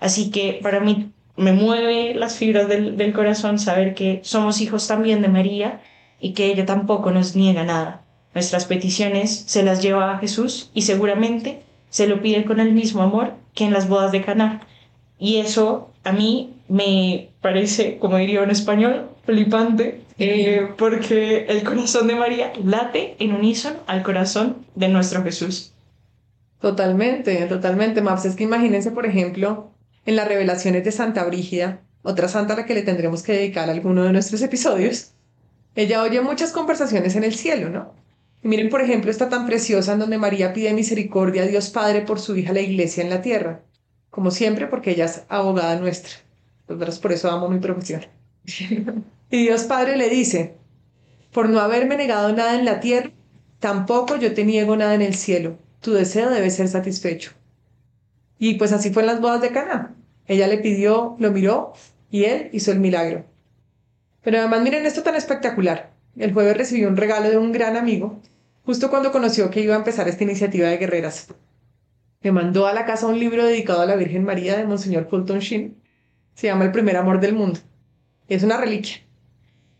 Así 0.00 0.30
que 0.30 0.58
para 0.60 0.80
mí 0.80 1.12
me 1.38 1.52
mueve 1.52 2.14
las 2.14 2.36
fibras 2.36 2.68
del, 2.68 3.12
corazón 3.14 3.58
saber 3.58 3.94
que 3.94 4.20
somos 4.24 4.60
hijos 4.60 4.88
también 4.88 5.22
de 5.22 5.28
María 5.28 5.80
y 6.20 6.32
que 6.32 6.46
ella 6.46 6.66
tampoco 6.66 7.12
nos 7.12 7.36
niega 7.36 7.64
nada. 7.64 8.02
Nuestras 8.34 8.66
peticiones 8.66 9.44
se 9.46 9.62
las 9.62 9.80
lleva 9.80 10.12
a 10.12 10.18
Jesús 10.18 10.70
y 10.74 10.82
seguramente 10.82 11.62
se 11.90 12.08
lo 12.08 12.20
pide 12.20 12.44
con 12.44 12.60
el 12.60 12.72
mismo 12.72 13.02
amor 13.02 13.34
que 13.54 13.64
en 13.64 13.72
las 13.72 13.88
bodas 13.88 14.12
de 14.12 14.22
Caná. 14.22 14.66
Y 15.18 15.36
eso 15.36 15.90
a 16.04 16.12
mí 16.12 16.54
me 16.68 17.30
parece, 17.40 17.98
como 17.98 18.16
diría 18.16 18.42
en 18.42 18.50
español, 18.50 19.08
flipante, 19.24 20.00
eh, 20.18 20.68
porque 20.76 21.46
el 21.48 21.62
corazón 21.62 22.08
de 22.08 22.16
María 22.16 22.52
late 22.64 23.14
en 23.20 23.32
unísono 23.32 23.78
al 23.86 24.02
corazón 24.02 24.66
de 24.74 24.88
nuestro 24.88 25.22
Jesús. 25.22 25.72
Totalmente, 26.60 27.46
totalmente, 27.46 28.02
Maps. 28.02 28.24
Es 28.24 28.34
que 28.34 28.44
imagínense, 28.44 28.90
por 28.90 29.06
ejemplo, 29.06 29.70
en 30.08 30.16
las 30.16 30.26
revelaciones 30.26 30.84
de 30.84 30.90
Santa 30.90 31.22
Brígida, 31.24 31.82
otra 32.00 32.28
santa 32.28 32.54
a 32.54 32.56
la 32.56 32.64
que 32.64 32.72
le 32.72 32.80
tendremos 32.80 33.22
que 33.22 33.34
dedicar 33.34 33.68
alguno 33.68 34.04
de 34.04 34.12
nuestros 34.12 34.40
episodios, 34.40 35.12
ella 35.74 36.02
oye 36.02 36.22
muchas 36.22 36.50
conversaciones 36.50 37.14
en 37.14 37.24
el 37.24 37.34
cielo, 37.34 37.68
¿no? 37.68 37.92
Y 38.42 38.48
miren, 38.48 38.70
por 38.70 38.80
ejemplo, 38.80 39.10
esta 39.10 39.28
tan 39.28 39.44
preciosa 39.44 39.92
en 39.92 39.98
donde 39.98 40.16
María 40.16 40.54
pide 40.54 40.72
misericordia 40.72 41.42
a 41.42 41.46
Dios 41.46 41.68
Padre 41.68 42.00
por 42.00 42.20
su 42.20 42.34
hija 42.38 42.54
la 42.54 42.62
iglesia 42.62 43.04
en 43.04 43.10
la 43.10 43.20
tierra, 43.20 43.60
como 44.08 44.30
siempre 44.30 44.66
porque 44.66 44.92
ella 44.92 45.04
es 45.04 45.24
abogada 45.28 45.78
nuestra. 45.78 46.14
Nosotros 46.68 46.98
por 47.00 47.12
eso 47.12 47.30
amo 47.30 47.50
mi 47.50 47.58
profesión. 47.58 48.06
y 49.30 49.42
Dios 49.42 49.64
Padre 49.64 49.98
le 49.98 50.08
dice, 50.08 50.54
por 51.34 51.50
no 51.50 51.60
haberme 51.60 51.98
negado 51.98 52.32
nada 52.32 52.58
en 52.58 52.64
la 52.64 52.80
tierra, 52.80 53.10
tampoco 53.58 54.16
yo 54.16 54.32
te 54.32 54.46
niego 54.46 54.74
nada 54.74 54.94
en 54.94 55.02
el 55.02 55.14
cielo. 55.14 55.58
Tu 55.82 55.92
deseo 55.92 56.30
debe 56.30 56.48
ser 56.48 56.68
satisfecho. 56.68 57.32
Y 58.38 58.54
pues 58.54 58.72
así 58.72 58.90
fue 58.90 59.02
en 59.02 59.08
las 59.08 59.20
bodas 59.20 59.42
de 59.42 59.52
Cana. 59.52 59.94
Ella 60.28 60.46
le 60.46 60.58
pidió, 60.58 61.16
lo 61.18 61.32
miró 61.32 61.72
y 62.10 62.24
él 62.24 62.50
hizo 62.52 62.70
el 62.70 62.80
milagro. 62.80 63.24
Pero 64.22 64.38
además 64.38 64.62
miren 64.62 64.86
esto 64.86 65.02
tan 65.02 65.14
espectacular. 65.14 65.90
El 66.16 66.32
jueves 66.32 66.56
recibió 66.56 66.88
un 66.88 66.96
regalo 66.96 67.30
de 67.30 67.38
un 67.38 67.50
gran 67.50 67.76
amigo, 67.76 68.20
justo 68.64 68.90
cuando 68.90 69.10
conoció 69.10 69.50
que 69.50 69.62
iba 69.62 69.74
a 69.74 69.78
empezar 69.78 70.06
esta 70.06 70.24
iniciativa 70.24 70.68
de 70.68 70.76
guerreras. 70.76 71.28
Le 72.20 72.32
mandó 72.32 72.66
a 72.66 72.74
la 72.74 72.84
casa 72.84 73.06
un 73.06 73.18
libro 73.18 73.46
dedicado 73.46 73.80
a 73.80 73.86
la 73.86 73.96
Virgen 73.96 74.24
María 74.24 74.56
de 74.56 74.64
Monseñor 74.64 75.08
Fulton 75.08 75.38
Sheen. 75.38 75.76
Se 76.34 76.48
llama 76.48 76.64
El 76.64 76.72
primer 76.72 76.96
amor 76.96 77.20
del 77.20 77.32
mundo. 77.32 77.60
Es 78.28 78.42
una 78.42 78.58
reliquia. 78.58 78.96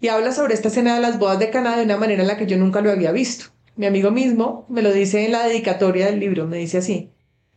Y 0.01 0.09
habla 0.09 0.33
sobre 0.33 0.55
esta 0.55 0.69
escena 0.69 0.95
de 0.95 1.01
las 1.01 1.19
bodas 1.19 1.41
de 1.41 1.51
Cana 1.51 1.77
de 1.77 1.83
una 1.83 1.97
manera 1.97 2.23
en 2.23 2.29
la 2.29 2.39
que 2.39 2.47
yo 2.47 2.57
nunca 2.57 2.81
lo 2.81 2.91
había 2.91 3.13
visto. 3.13 3.47
Mi 3.77 3.87
amigo 3.87 4.13
mismo 4.13 4.65
me 4.69 4.83
lo 4.83 4.93
dice 4.93 5.27
en 5.27 5.33
la 5.33 5.47
dedicatoria 5.47 6.07
del 6.07 6.21
libro, 6.21 6.47
me 6.47 6.57
dice 6.57 6.79
así. 6.79 7.11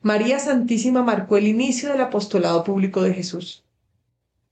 María 0.03 0.39
Santísima 0.39 1.03
marcó 1.03 1.37
el 1.37 1.47
inicio 1.47 1.91
del 1.91 2.01
apostolado 2.01 2.63
público 2.63 3.03
de 3.03 3.13
Jesús. 3.13 3.63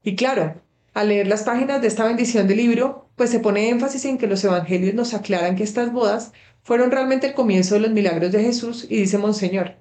Y 0.04 0.16
claro, 0.16 0.62
al 0.94 1.10
leer 1.10 1.26
las 1.26 1.42
páginas 1.42 1.82
de 1.82 1.88
esta 1.88 2.06
bendición 2.06 2.48
del 2.48 2.58
libro, 2.58 3.10
pues 3.16 3.32
se 3.32 3.40
pone 3.40 3.70
énfasis 3.70 4.06
en 4.06 4.20
que 4.20 4.28
los 4.28 4.44
evangelios 4.44 4.94
nos 4.94 5.16
aclaran 5.16 5.56
que 5.56 5.64
estas 5.64 5.92
bodas 5.92 6.34
fueron 6.62 6.92
realmente 6.92 7.26
el 7.26 7.34
comienzo 7.34 7.74
de 7.74 7.82
los 7.82 7.90
milagros 7.90 8.32
de 8.32 8.44
Jesús 8.44 8.86
y 8.88 8.98
dice 8.98 9.18
Monseñor, 9.18 9.74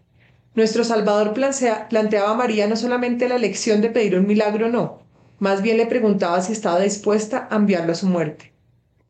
nuestro 0.55 0.85
Salvador 0.85 1.35
planteaba 1.35 2.31
a 2.31 2.35
María 2.35 2.67
no 2.67 2.77
solamente 2.77 3.29
la 3.29 3.37
elección 3.37 3.83
de 3.83 3.91
pedir 3.91 4.19
un 4.19 4.27
milagro, 4.27 4.71
no, 4.71 5.03
más 5.39 5.61
bien 5.61 5.77
le 5.77 5.85
preguntaba 5.85 6.41
si 6.41 6.55
estaba 6.55 6.81
dispuesta 6.81 7.47
a 7.51 7.57
enviarlo 7.57 7.93
a 7.93 7.97
su 7.97 8.07
muerte. 8.07 8.55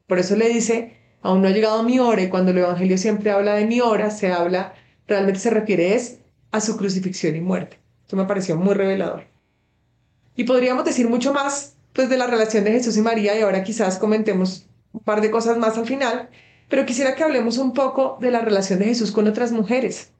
Por 0.08 0.18
eso 0.18 0.34
le 0.34 0.48
dice, 0.48 0.96
aún 1.22 1.40
no 1.40 1.48
ha 1.48 1.52
llegado 1.52 1.84
mi 1.84 2.00
hora, 2.00 2.20
y 2.20 2.28
cuando 2.28 2.50
el 2.50 2.58
Evangelio 2.58 2.98
siempre 2.98 3.30
habla 3.30 3.54
de 3.54 3.66
mi 3.66 3.80
hora, 3.80 4.10
se 4.10 4.32
habla, 4.32 4.74
realmente 5.06 5.38
se 5.38 5.50
refiere 5.50 5.94
es 5.94 6.18
a 6.50 6.60
su 6.60 6.76
crucifixión 6.76 7.36
y 7.36 7.40
muerte. 7.40 7.78
Esto 8.02 8.16
me 8.16 8.24
pareció 8.24 8.56
muy 8.56 8.74
revelador. 8.74 9.26
Y 10.34 10.44
podríamos 10.44 10.84
decir 10.84 11.08
mucho 11.08 11.32
más 11.32 11.74
pues, 11.92 12.08
de 12.08 12.16
la 12.16 12.26
relación 12.26 12.64
de 12.64 12.72
Jesús 12.72 12.96
y 12.96 13.02
María, 13.02 13.38
y 13.38 13.42
ahora 13.42 13.64
quizás 13.64 13.98
comentemos 13.98 14.66
un 14.92 15.00
par 15.00 15.20
de 15.20 15.30
cosas 15.30 15.58
más 15.58 15.76
al 15.76 15.86
final, 15.86 16.30
pero 16.68 16.86
quisiera 16.86 17.14
que 17.14 17.24
hablemos 17.24 17.58
un 17.58 17.72
poco 17.72 18.18
de 18.20 18.30
la 18.30 18.40
relación 18.40 18.78
de 18.78 18.86
Jesús 18.86 19.12
con 19.12 19.26
otras 19.26 19.52
mujeres. 19.52 20.12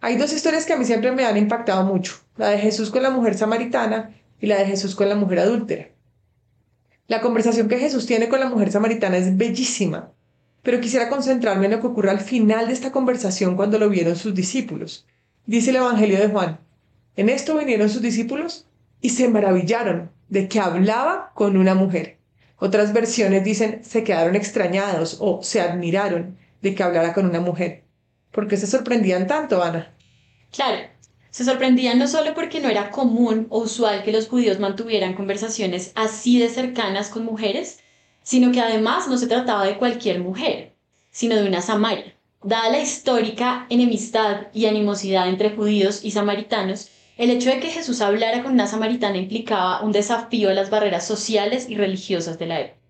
Hay 0.00 0.16
dos 0.16 0.32
historias 0.32 0.66
que 0.66 0.72
a 0.72 0.76
mí 0.76 0.84
siempre 0.84 1.12
me 1.12 1.24
han 1.24 1.36
impactado 1.36 1.84
mucho, 1.84 2.14
la 2.36 2.48
de 2.48 2.58
Jesús 2.58 2.90
con 2.90 3.02
la 3.02 3.10
mujer 3.10 3.36
samaritana 3.36 4.14
y 4.40 4.46
la 4.46 4.58
de 4.58 4.66
Jesús 4.66 4.94
con 4.94 5.08
la 5.08 5.14
mujer 5.14 5.40
adúltera. 5.40 5.90
La 7.06 7.20
conversación 7.20 7.68
que 7.68 7.78
Jesús 7.78 8.06
tiene 8.06 8.28
con 8.28 8.40
la 8.40 8.48
mujer 8.48 8.72
samaritana 8.72 9.16
es 9.16 9.36
bellísima, 9.36 10.12
pero 10.62 10.80
quisiera 10.80 11.08
concentrarme 11.08 11.66
en 11.66 11.72
lo 11.72 11.80
que 11.80 11.86
ocurre 11.88 12.10
al 12.10 12.20
final 12.20 12.68
de 12.68 12.72
esta 12.72 12.90
conversación 12.90 13.54
cuando 13.54 13.78
lo 13.78 13.88
vieron 13.88 14.16
sus 14.16 14.34
discípulos. 14.34 15.06
Dice 15.46 15.70
el 15.70 15.76
Evangelio 15.76 16.20
de 16.20 16.28
Juan, 16.28 16.60
en 17.16 17.28
esto 17.28 17.58
vinieron 17.58 17.90
sus 17.90 18.00
discípulos 18.00 18.66
y 19.00 19.10
se 19.10 19.28
maravillaron 19.28 20.10
de 20.28 20.48
que 20.48 20.60
hablaba 20.60 21.32
con 21.34 21.56
una 21.56 21.74
mujer. 21.74 22.18
Otras 22.58 22.92
versiones 22.92 23.42
dicen 23.42 23.84
se 23.84 24.04
quedaron 24.04 24.36
extrañados 24.36 25.18
o 25.20 25.42
se 25.42 25.60
admiraron 25.60 26.38
de 26.60 26.76
que 26.76 26.82
hablara 26.84 27.12
con 27.12 27.26
una 27.26 27.40
mujer. 27.40 27.82
¿Por 28.30 28.46
qué 28.46 28.56
se 28.56 28.68
sorprendían 28.68 29.26
tanto, 29.26 29.62
Ana? 29.62 29.92
Claro, 30.52 30.88
se 31.30 31.44
sorprendían 31.44 31.98
no 31.98 32.06
solo 32.06 32.34
porque 32.34 32.60
no 32.60 32.68
era 32.68 32.90
común 32.90 33.48
o 33.50 33.62
usual 33.62 34.04
que 34.04 34.12
los 34.12 34.28
judíos 34.28 34.60
mantuvieran 34.60 35.14
conversaciones 35.14 35.90
así 35.96 36.38
de 36.38 36.48
cercanas 36.48 37.08
con 37.08 37.24
mujeres, 37.24 37.80
sino 38.22 38.52
que 38.52 38.60
además 38.60 39.08
no 39.08 39.18
se 39.18 39.26
trataba 39.26 39.66
de 39.66 39.76
cualquier 39.76 40.20
mujer, 40.20 40.74
sino 41.10 41.34
de 41.34 41.48
una 41.48 41.62
samaria. 41.62 42.14
Dada 42.44 42.70
la 42.70 42.80
histórica 42.80 43.66
enemistad 43.70 44.48
y 44.52 44.66
animosidad 44.66 45.28
entre 45.28 45.54
judíos 45.54 46.04
y 46.04 46.10
samaritanos, 46.10 46.88
el 47.16 47.30
hecho 47.30 47.50
de 47.50 47.60
que 47.60 47.70
Jesús 47.70 48.00
hablara 48.00 48.42
con 48.42 48.54
una 48.54 48.66
samaritana 48.66 49.16
implicaba 49.16 49.80
un 49.82 49.92
desafío 49.92 50.50
a 50.50 50.54
las 50.54 50.68
barreras 50.68 51.06
sociales 51.06 51.68
y 51.68 51.76
religiosas 51.76 52.40
de 52.40 52.46
la 52.46 52.60
época. 52.60 52.80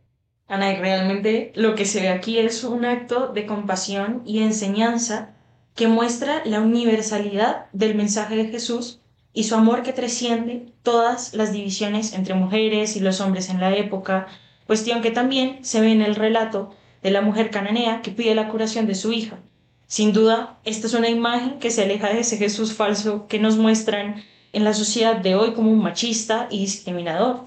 Ana, 0.48 0.74
realmente 0.76 1.52
lo 1.54 1.74
que 1.74 1.84
se 1.84 2.00
ve 2.00 2.08
aquí 2.08 2.38
es 2.38 2.64
un 2.64 2.86
acto 2.86 3.28
de 3.28 3.44
compasión 3.44 4.22
y 4.24 4.40
enseñanza 4.40 5.34
que 5.74 5.86
muestra 5.86 6.42
la 6.46 6.60
universalidad 6.60 7.66
del 7.72 7.94
mensaje 7.94 8.36
de 8.36 8.46
Jesús 8.46 9.00
y 9.34 9.44
su 9.44 9.54
amor 9.54 9.82
que 9.82 9.92
trasciende 9.92 10.72
todas 10.82 11.34
las 11.34 11.52
divisiones 11.52 12.14
entre 12.14 12.34
mujeres 12.34 12.96
y 12.96 13.00
los 13.00 13.20
hombres 13.20 13.50
en 13.50 13.60
la 13.60 13.76
época, 13.76 14.28
cuestión 14.66 15.02
que 15.02 15.10
también 15.10 15.62
se 15.62 15.82
ve 15.82 15.92
en 15.92 16.00
el 16.00 16.14
relato 16.14 16.74
de 17.02 17.10
la 17.10 17.20
mujer 17.20 17.50
cananea 17.50 18.02
que 18.02 18.10
pide 18.10 18.34
la 18.34 18.48
curación 18.48 18.86
de 18.86 18.94
su 18.94 19.12
hija. 19.12 19.38
Sin 19.86 20.12
duda, 20.12 20.58
esta 20.64 20.86
es 20.86 20.94
una 20.94 21.10
imagen 21.10 21.58
que 21.58 21.70
se 21.70 21.82
aleja 21.82 22.08
de 22.08 22.20
ese 22.20 22.38
Jesús 22.38 22.72
falso 22.72 23.26
que 23.26 23.38
nos 23.38 23.56
muestran 23.56 24.22
en 24.52 24.64
la 24.64 24.74
sociedad 24.74 25.16
de 25.16 25.34
hoy 25.34 25.52
como 25.52 25.70
un 25.70 25.82
machista 25.82 26.46
y 26.50 26.60
discriminador. 26.60 27.46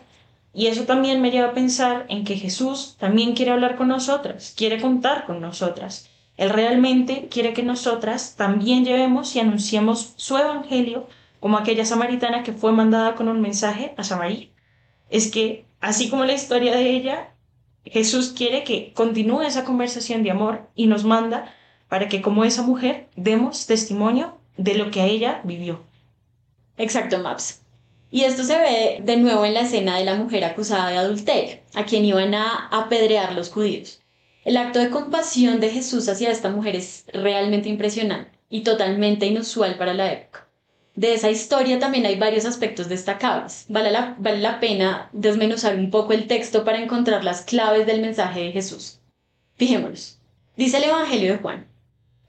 Y 0.53 0.67
eso 0.67 0.83
también 0.83 1.21
me 1.21 1.31
lleva 1.31 1.49
a 1.49 1.53
pensar 1.53 2.05
en 2.07 2.23
que 2.23 2.37
Jesús 2.37 2.95
también 2.99 3.33
quiere 3.33 3.51
hablar 3.51 3.75
con 3.75 3.87
nosotras, 3.87 4.53
quiere 4.55 4.79
contar 4.79 5.25
con 5.25 5.41
nosotras. 5.41 6.09
Él 6.37 6.49
realmente 6.49 7.27
quiere 7.29 7.53
que 7.53 7.63
nosotras 7.63 8.35
también 8.35 8.85
llevemos 8.85 9.35
y 9.35 9.39
anunciemos 9.39 10.13
su 10.17 10.37
evangelio 10.37 11.07
como 11.39 11.57
aquella 11.57 11.85
samaritana 11.85 12.43
que 12.43 12.53
fue 12.53 12.71
mandada 12.71 13.15
con 13.15 13.27
un 13.27 13.41
mensaje 13.41 13.93
a 13.97 14.03
Samaria. 14.03 14.49
Es 15.09 15.31
que, 15.31 15.65
así 15.79 16.09
como 16.09 16.25
la 16.25 16.33
historia 16.33 16.75
de 16.75 16.89
ella, 16.89 17.34
Jesús 17.85 18.33
quiere 18.35 18.63
que 18.63 18.93
continúe 18.93 19.43
esa 19.43 19.63
conversación 19.63 20.23
de 20.23 20.31
amor 20.31 20.67
y 20.75 20.87
nos 20.87 21.03
manda 21.03 21.53
para 21.87 22.09
que 22.09 22.21
como 22.21 22.43
esa 22.43 22.63
mujer 22.63 23.07
demos 23.15 23.67
testimonio 23.67 24.37
de 24.57 24.75
lo 24.75 24.91
que 24.91 25.05
ella 25.05 25.41
vivió. 25.43 25.83
Exacto, 26.77 27.19
Maps. 27.19 27.61
Y 28.11 28.23
esto 28.23 28.43
se 28.43 28.57
ve 28.57 29.01
de 29.03 29.17
nuevo 29.17 29.45
en 29.45 29.53
la 29.53 29.61
escena 29.61 29.97
de 29.97 30.05
la 30.05 30.15
mujer 30.15 30.43
acusada 30.45 30.89
de 30.89 30.97
adulterio, 30.97 31.57
a 31.73 31.85
quien 31.85 32.05
iban 32.05 32.33
a 32.33 32.69
apedrear 32.71 33.33
los 33.33 33.49
judíos. 33.49 34.01
El 34.43 34.57
acto 34.57 34.79
de 34.79 34.89
compasión 34.89 35.59
de 35.59 35.71
Jesús 35.71 36.07
hacia 36.07 36.31
esta 36.31 36.49
mujer 36.49 36.75
es 36.75 37.05
realmente 37.11 37.67
impresionante 37.67 38.31
y 38.49 38.61
totalmente 38.61 39.25
inusual 39.25 39.77
para 39.77 39.93
la 39.93 40.13
época. 40.13 40.44
De 40.95 41.13
esa 41.13 41.29
historia 41.29 41.77
también 41.77 42.05
hay 42.05 42.17
varios 42.17 42.45
aspectos 42.45 42.87
destacables. 42.87 43.65
Vale 43.67 43.91
la, 43.91 44.15
vale 44.17 44.39
la 44.39 44.59
pena 44.59 45.09
desmenuzar 45.11 45.75
un 45.75 45.91
poco 45.91 46.13
el 46.13 46.27
texto 46.27 46.63
para 46.63 46.81
encontrar 46.81 47.23
las 47.23 47.41
claves 47.41 47.85
del 47.85 48.01
mensaje 48.01 48.41
de 48.41 48.51
Jesús. 48.51 48.99
Fijémonos. 49.55 50.19
Dice 50.55 50.77
el 50.77 50.85
Evangelio 50.85 51.33
de 51.33 51.39
Juan. 51.39 51.67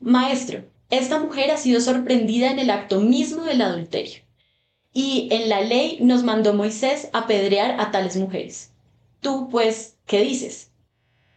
Maestro, 0.01 0.65
esta 0.91 1.21
mujer 1.21 1.53
ha 1.53 1.57
sido 1.57 1.81
sorprendida 1.81 2.51
en 2.51 2.59
el 2.59 2.71
acto 2.71 3.01
mismo 3.01 3.45
del 3.45 3.63
adulterio 3.63 4.27
y 4.93 5.29
en 5.31 5.51
la 5.51 5.61
ley 5.61 5.99
nos 6.01 6.23
mandó 6.23 6.55
Moisés 6.55 7.11
apedrear 7.13 7.79
a 7.81 7.91
tales 7.91 8.17
mujeres. 8.17 8.73
Tú, 9.21 9.49
pues, 9.51 9.99
¿qué 10.07 10.23
dices? 10.23 10.71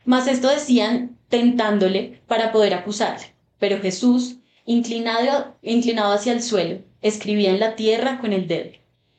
Mas 0.06 0.28
esto 0.28 0.48
decían 0.48 1.18
tentándole 1.28 2.22
para 2.26 2.54
poder 2.54 2.74
acusarle. 2.74 3.34
Pero 3.60 3.82
Jesús, 3.82 4.38
inclinado, 4.66 5.58
inclinado 5.62 6.14
hacia 6.14 6.32
el 6.32 6.42
suelo, 6.42 6.80
escribía 7.01 7.51
en 7.51 7.60
la 7.60 7.75
tierra 7.75 8.20
con 8.20 8.34
el 8.34 8.48
dedo. 8.48 8.72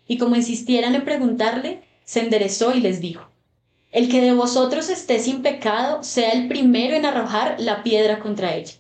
Y 0.07 0.19
como 0.19 0.37
insistieran 0.37 0.95
en 0.95 1.05
preguntarle, 1.05 1.83
se 2.05 2.21
enderezó 2.21 2.75
y 2.75 2.81
les 2.81 3.01
dijo, 3.01 3.31
El 3.93 4.09
que 4.09 4.21
de 4.21 4.33
vosotros 4.33 4.89
esté 4.89 5.21
sin 5.21 5.43
pecado, 5.43 6.03
sea 6.03 6.31
el 6.33 6.49
primero 6.49 6.97
en 6.97 7.07
arrojar 7.07 7.61
la 7.61 7.83
piedra 7.83 8.19
contra 8.19 8.55
ella. 8.55 8.75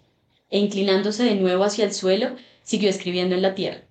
E 0.50 0.58
inclinándose 0.58 1.22
de 1.22 1.36
nuevo 1.36 1.64
hacia 1.64 1.84
el 1.84 1.94
suelo, 1.94 2.34
siguió 2.62 2.90
escribiendo 2.90 3.36
en 3.36 3.42
la 3.42 3.54
tierra. 3.54 3.82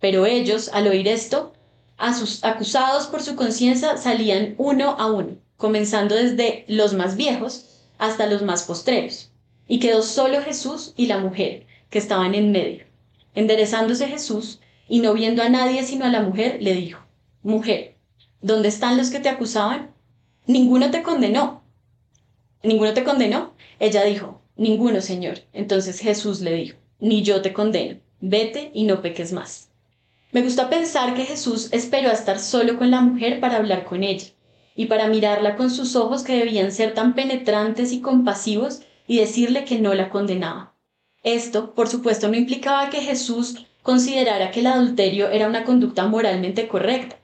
Pero 0.00 0.26
ellos, 0.26 0.70
al 0.72 0.88
oír 0.88 1.06
esto, 1.06 1.52
acusados 1.96 3.06
por 3.06 3.22
su 3.22 3.36
conciencia, 3.36 3.96
salían 3.96 4.54
uno 4.58 4.96
a 4.98 5.12
uno, 5.12 5.36
comenzando 5.56 6.14
desde 6.14 6.64
los 6.66 6.94
más 6.94 7.16
viejos 7.16 7.66
hasta 7.98 8.26
los 8.26 8.42
más 8.42 8.64
postreros. 8.64 9.30
Y 9.68 9.78
quedó 9.78 10.02
solo 10.02 10.42
Jesús 10.42 10.94
y 10.96 11.06
la 11.06 11.18
mujer, 11.18 11.66
que 11.90 11.98
estaban 11.98 12.34
en 12.34 12.50
medio. 12.50 12.89
Enderezándose 13.34 14.08
Jesús, 14.08 14.60
y 14.88 15.00
no 15.00 15.14
viendo 15.14 15.42
a 15.42 15.48
nadie 15.48 15.84
sino 15.84 16.04
a 16.04 16.08
la 16.08 16.22
mujer, 16.22 16.58
le 16.60 16.74
dijo, 16.74 17.00
Mujer, 17.42 17.96
¿dónde 18.40 18.68
están 18.68 18.96
los 18.96 19.10
que 19.10 19.20
te 19.20 19.28
acusaban? 19.28 19.94
Ninguno 20.46 20.90
te 20.90 21.02
condenó. 21.02 21.62
¿Ninguno 22.62 22.92
te 22.92 23.04
condenó? 23.04 23.54
Ella 23.78 24.04
dijo, 24.04 24.42
Ninguno, 24.56 25.00
Señor. 25.00 25.38
Entonces 25.52 26.00
Jesús 26.00 26.40
le 26.40 26.52
dijo, 26.52 26.76
Ni 26.98 27.22
yo 27.22 27.40
te 27.40 27.52
condeno. 27.52 28.00
Vete 28.20 28.70
y 28.74 28.84
no 28.84 29.00
peques 29.00 29.32
más. 29.32 29.70
Me 30.32 30.42
gusta 30.42 30.68
pensar 30.68 31.14
que 31.14 31.24
Jesús 31.24 31.68
esperó 31.72 32.10
a 32.10 32.14
estar 32.14 32.38
solo 32.38 32.78
con 32.78 32.90
la 32.90 33.00
mujer 33.00 33.40
para 33.40 33.56
hablar 33.56 33.84
con 33.84 34.04
ella 34.04 34.26
y 34.76 34.86
para 34.86 35.08
mirarla 35.08 35.56
con 35.56 35.70
sus 35.70 35.96
ojos 35.96 36.22
que 36.22 36.36
debían 36.36 36.72
ser 36.72 36.94
tan 36.94 37.14
penetrantes 37.14 37.92
y 37.92 38.00
compasivos 38.00 38.82
y 39.06 39.18
decirle 39.18 39.64
que 39.64 39.78
no 39.78 39.94
la 39.94 40.08
condenaba. 40.08 40.69
Esto, 41.22 41.74
por 41.74 41.88
supuesto, 41.88 42.28
no 42.28 42.36
implicaba 42.36 42.90
que 42.90 43.02
Jesús 43.02 43.66
considerara 43.82 44.50
que 44.50 44.60
el 44.60 44.66
adulterio 44.66 45.28
era 45.28 45.48
una 45.48 45.64
conducta 45.64 46.06
moralmente 46.06 46.68
correcta. 46.68 47.16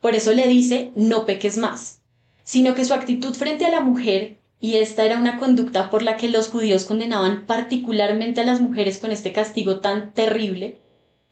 Por 0.00 0.14
eso 0.14 0.32
le 0.32 0.46
dice, 0.48 0.92
no 0.94 1.26
peques 1.26 1.56
más, 1.56 2.00
sino 2.42 2.74
que 2.74 2.84
su 2.84 2.94
actitud 2.94 3.34
frente 3.34 3.66
a 3.66 3.70
la 3.70 3.80
mujer, 3.80 4.38
y 4.60 4.76
esta 4.76 5.04
era 5.04 5.18
una 5.18 5.38
conducta 5.38 5.90
por 5.90 6.02
la 6.02 6.16
que 6.16 6.28
los 6.28 6.48
judíos 6.48 6.84
condenaban 6.84 7.46
particularmente 7.46 8.40
a 8.40 8.44
las 8.44 8.60
mujeres 8.60 8.98
con 8.98 9.12
este 9.12 9.32
castigo 9.32 9.80
tan 9.80 10.12
terrible, 10.12 10.80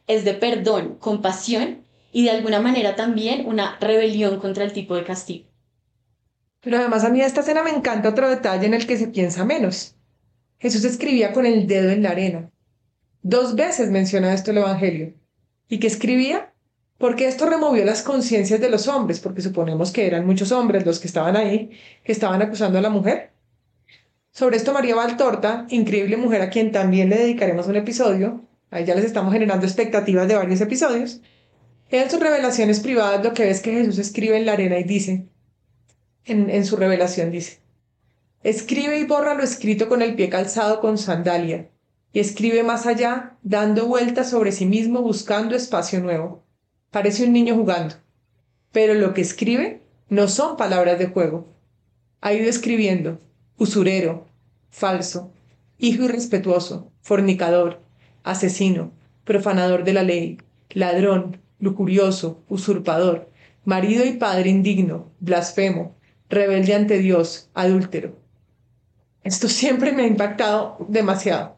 es 0.07 0.23
de 0.23 0.33
perdón, 0.33 0.97
compasión 0.99 1.83
y 2.11 2.23
de 2.23 2.31
alguna 2.31 2.61
manera 2.61 2.95
también 2.95 3.45
una 3.45 3.77
rebelión 3.79 4.39
contra 4.39 4.63
el 4.63 4.73
tipo 4.73 4.95
de 4.95 5.03
castigo. 5.03 5.47
Pero 6.61 6.77
además 6.77 7.03
a 7.03 7.09
mí 7.09 7.21
esta 7.21 7.41
escena 7.41 7.63
me 7.63 7.71
encanta 7.71 8.09
otro 8.09 8.29
detalle 8.29 8.65
en 8.65 8.73
el 8.73 8.87
que 8.87 8.97
se 8.97 9.07
piensa 9.07 9.43
menos. 9.43 9.94
Jesús 10.65 10.83
escribía 10.83 11.31
con 11.31 11.45
el 11.45 11.67
dedo 11.67 11.91
en 11.91 12.01
la 12.01 12.09
arena. 12.09 12.49
Dos 13.21 13.53
veces 13.53 13.91
menciona 13.91 14.33
esto 14.33 14.49
el 14.49 14.57
Evangelio. 14.57 15.13
¿Y 15.69 15.77
qué 15.77 15.85
escribía? 15.85 16.55
Porque 16.97 17.27
esto 17.27 17.45
removió 17.45 17.85
las 17.85 18.01
conciencias 18.01 18.59
de 18.59 18.71
los 18.71 18.87
hombres, 18.87 19.19
porque 19.19 19.43
suponemos 19.43 19.91
que 19.91 20.07
eran 20.07 20.25
muchos 20.25 20.51
hombres 20.51 20.83
los 20.83 20.99
que 20.99 21.05
estaban 21.05 21.35
ahí, 21.35 21.69
que 22.03 22.11
estaban 22.11 22.41
acusando 22.41 22.79
a 22.79 22.81
la 22.81 22.89
mujer. 22.89 23.29
Sobre 24.31 24.57
esto 24.57 24.73
María 24.73 24.95
Valtorta, 24.95 25.67
increíble 25.69 26.17
mujer 26.17 26.41
a 26.41 26.49
quien 26.49 26.71
también 26.71 27.11
le 27.11 27.17
dedicaremos 27.19 27.67
un 27.67 27.75
episodio, 27.75 28.41
Ahí 28.71 28.85
ya 28.85 28.95
les 28.95 29.05
estamos 29.05 29.31
generando 29.31 29.67
expectativas 29.67 30.27
de 30.27 30.33
varios 30.33 30.61
episodios. 30.61 31.21
En 31.91 32.09
sus 32.09 32.19
revelaciones 32.19 32.79
privadas 32.79 33.23
lo 33.23 33.35
que 33.35 33.45
ves 33.45 33.61
que 33.61 33.71
Jesús 33.71 33.99
escribe 33.99 34.35
en 34.35 34.47
la 34.47 34.53
arena 34.53 34.79
y 34.79 34.83
dice, 34.83 35.27
en, 36.25 36.49
en 36.49 36.65
su 36.65 36.75
revelación 36.75 37.29
dice, 37.29 37.59
escribe 38.45 38.99
y 38.99 39.05
borra 39.05 39.33
lo 39.33 39.41
escrito 39.41 39.89
con 39.89 40.03
el 40.03 40.13
pie 40.13 40.29
calzado 40.29 40.79
con 40.79 40.99
sandalia, 40.99 41.71
y 42.13 42.19
escribe 42.19 42.61
más 42.61 42.85
allá, 42.85 43.37
dando 43.41 43.87
vueltas 43.87 44.29
sobre 44.29 44.51
sí 44.51 44.67
mismo 44.67 45.01
buscando 45.01 45.55
espacio 45.55 45.99
nuevo. 45.99 46.43
Parece 46.91 47.25
un 47.25 47.33
niño 47.33 47.55
jugando, 47.55 47.95
pero 48.71 48.93
lo 48.93 49.15
que 49.15 49.21
escribe 49.21 49.81
no 50.09 50.27
son 50.27 50.57
palabras 50.57 50.99
de 50.99 51.07
juego. 51.07 51.47
Ha 52.21 52.33
ido 52.33 52.47
escribiendo 52.47 53.19
usurero, 53.57 54.27
falso, 54.69 55.31
hijo 55.79 56.03
irrespetuoso, 56.03 56.91
fornicador, 57.01 57.81
asesino, 58.21 58.91
profanador 59.23 59.83
de 59.83 59.93
la 59.93 60.03
ley, 60.03 60.37
ladrón, 60.69 61.41
lujurioso, 61.57 62.43
usurpador, 62.47 63.27
marido 63.63 64.05
y 64.05 64.11
padre 64.13 64.51
indigno, 64.51 65.09
blasfemo, 65.19 65.95
rebelde 66.29 66.75
ante 66.75 66.99
Dios, 66.99 67.49
adúltero. 67.55 68.23
Esto 69.25 69.49
siempre 69.49 69.91
me 69.91 70.03
ha 70.03 70.07
impactado 70.07 70.77
demasiado. 70.87 71.57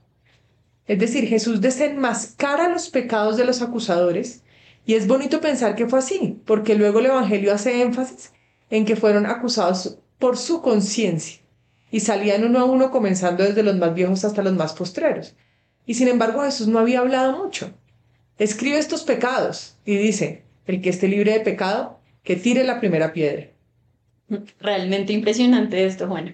Es 0.87 0.99
decir, 0.99 1.27
Jesús 1.27 1.59
desenmascara 1.59 2.69
los 2.69 2.89
pecados 2.89 3.35
de 3.35 3.43
los 3.43 3.61
acusadores 3.61 4.41
y 4.85 4.93
es 4.93 5.05
bonito 5.05 5.41
pensar 5.41 5.75
que 5.75 5.85
fue 5.85 5.99
así, 5.99 6.39
porque 6.45 6.75
luego 6.75 6.99
el 6.99 7.07
Evangelio 7.07 7.53
hace 7.53 7.81
énfasis 7.81 8.31
en 8.69 8.85
que 8.85 8.95
fueron 8.95 9.25
acusados 9.25 9.97
por 10.17 10.37
su 10.37 10.61
conciencia 10.61 11.41
y 11.91 11.99
salían 11.99 12.45
uno 12.45 12.59
a 12.59 12.63
uno 12.63 12.89
comenzando 12.89 13.43
desde 13.43 13.63
los 13.63 13.75
más 13.75 13.93
viejos 13.93 14.23
hasta 14.23 14.43
los 14.43 14.53
más 14.53 14.71
postreros. 14.71 15.35
Y 15.85 15.95
sin 15.95 16.07
embargo 16.07 16.43
Jesús 16.43 16.69
no 16.69 16.79
había 16.79 17.01
hablado 17.01 17.37
mucho. 17.37 17.73
Escribe 18.37 18.77
estos 18.77 19.03
pecados 19.03 19.75
y 19.83 19.97
dice, 19.97 20.45
el 20.67 20.81
que 20.81 20.89
esté 20.89 21.09
libre 21.09 21.33
de 21.33 21.41
pecado, 21.41 21.99
que 22.23 22.37
tire 22.37 22.63
la 22.63 22.79
primera 22.79 23.11
piedra. 23.11 23.49
Realmente 24.61 25.11
impresionante 25.11 25.85
esto, 25.85 26.07
Juana. 26.07 26.33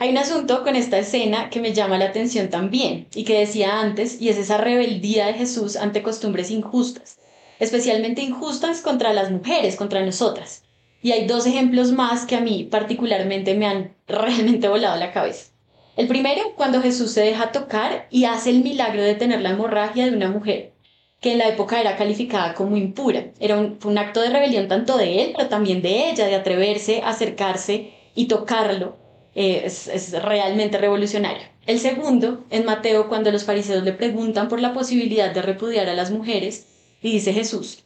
Hay 0.00 0.08
un 0.08 0.16
asunto 0.16 0.64
con 0.64 0.76
esta 0.76 0.98
escena 0.98 1.50
que 1.50 1.60
me 1.60 1.74
llama 1.74 1.98
la 1.98 2.06
atención 2.06 2.48
también 2.48 3.06
y 3.14 3.24
que 3.24 3.40
decía 3.40 3.80
antes, 3.80 4.18
y 4.18 4.30
es 4.30 4.38
esa 4.38 4.56
rebeldía 4.56 5.26
de 5.26 5.34
Jesús 5.34 5.76
ante 5.76 6.02
costumbres 6.02 6.50
injustas, 6.50 7.18
especialmente 7.58 8.22
injustas 8.22 8.80
contra 8.80 9.12
las 9.12 9.30
mujeres, 9.30 9.76
contra 9.76 10.02
nosotras. 10.02 10.62
Y 11.02 11.12
hay 11.12 11.26
dos 11.26 11.44
ejemplos 11.44 11.92
más 11.92 12.24
que 12.24 12.36
a 12.36 12.40
mí 12.40 12.64
particularmente 12.64 13.54
me 13.54 13.66
han 13.66 13.94
realmente 14.08 14.68
volado 14.68 14.98
la 14.98 15.12
cabeza. 15.12 15.50
El 15.98 16.08
primero, 16.08 16.54
cuando 16.56 16.80
Jesús 16.80 17.12
se 17.12 17.20
deja 17.20 17.52
tocar 17.52 18.06
y 18.08 18.24
hace 18.24 18.48
el 18.48 18.62
milagro 18.62 19.02
de 19.02 19.16
tener 19.16 19.42
la 19.42 19.50
hemorragia 19.50 20.06
de 20.06 20.16
una 20.16 20.30
mujer 20.30 20.72
que 21.20 21.32
en 21.32 21.38
la 21.38 21.48
época 21.48 21.78
era 21.78 21.98
calificada 21.98 22.54
como 22.54 22.78
impura. 22.78 23.32
Era 23.38 23.58
un, 23.58 23.98
acto 23.98 24.22
de 24.22 24.30
rebelión 24.30 24.66
tanto 24.66 24.96
de 24.96 25.24
él, 25.24 25.34
pero 25.36 25.50
también 25.50 25.82
de 25.82 26.08
ella, 26.08 26.24
de 26.24 26.36
atreverse 26.36 27.02
a 27.02 27.10
acercarse 27.10 27.92
y 28.14 28.28
tocarlo. 28.28 28.99
Eh, 29.34 29.62
es, 29.64 29.88
es 29.88 30.12
realmente 30.22 30.78
revolucionario. 30.78 31.42
El 31.66 31.78
segundo, 31.78 32.44
en 32.50 32.64
Mateo, 32.64 33.08
cuando 33.08 33.30
los 33.30 33.44
fariseos 33.44 33.84
le 33.84 33.92
preguntan 33.92 34.48
por 34.48 34.60
la 34.60 34.72
posibilidad 34.72 35.32
de 35.32 35.42
repudiar 35.42 35.88
a 35.88 35.94
las 35.94 36.10
mujeres, 36.10 36.66
y 37.02 37.12
dice 37.12 37.32
Jesús, 37.32 37.84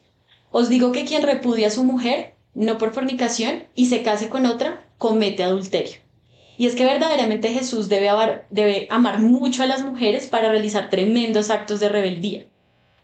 os 0.51 0.69
digo 0.69 0.93
que 0.93 1.05
quien 1.05 1.23
repudia 1.23 1.69
a 1.69 1.71
su 1.71 1.85
mujer, 1.85 2.35
no 2.55 2.79
por 2.79 2.93
fornicación, 2.93 3.65
y 3.75 3.87
se 3.87 4.03
case 4.03 4.29
con 4.29 4.47
otra, 4.47 4.87
comete 4.99 5.43
adulterio. 5.43 5.99
Y 6.57 6.67
es 6.67 6.77
que 6.77 6.85
verdaderamente 6.85 7.53
Jesús 7.53 7.89
debe 7.89 8.11
debe 8.51 8.87
amar 8.91 9.19
mucho 9.19 9.63
a 9.63 9.67
las 9.67 9.85
mujeres 9.85 10.29
para 10.29 10.51
realizar 10.51 10.89
tremendos 10.89 11.51
actos 11.51 11.81
de 11.81 11.89
rebeldía 11.89 12.47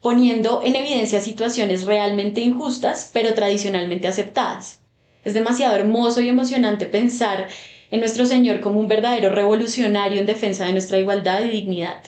poniendo 0.00 0.62
en 0.64 0.76
evidencia 0.76 1.20
situaciones 1.20 1.84
realmente 1.84 2.40
injustas, 2.40 3.10
pero 3.12 3.34
tradicionalmente 3.34 4.08
aceptadas. 4.08 4.80
Es 5.24 5.34
demasiado 5.34 5.76
hermoso 5.76 6.22
y 6.22 6.28
emocionante 6.28 6.86
pensar 6.86 7.48
en 7.90 8.00
nuestro 8.00 8.24
Señor 8.26 8.60
como 8.60 8.80
un 8.80 8.88
verdadero 8.88 9.34
revolucionario 9.34 10.20
en 10.20 10.26
defensa 10.26 10.64
de 10.64 10.72
nuestra 10.72 10.98
igualdad 10.98 11.44
y 11.44 11.50
dignidad. 11.50 12.02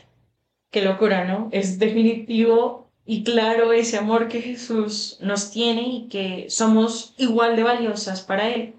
Qué 0.71 0.83
locura, 0.83 1.25
¿no? 1.25 1.49
Es 1.53 1.79
definitivo 1.79 2.89
y 3.05 3.25
claro 3.25 3.73
ese 3.73 3.99
amor 3.99 4.29
que 4.29 4.43
Jesús 4.43 5.19
nos 5.21 5.51
tiene 5.51 5.83
y 5.83 6.09
que 6.09 6.47
somos 6.49 7.15
igual 7.19 7.57
de 7.57 7.65
valiosas 7.65 8.23
para 8.23 8.49
Él 8.49 8.75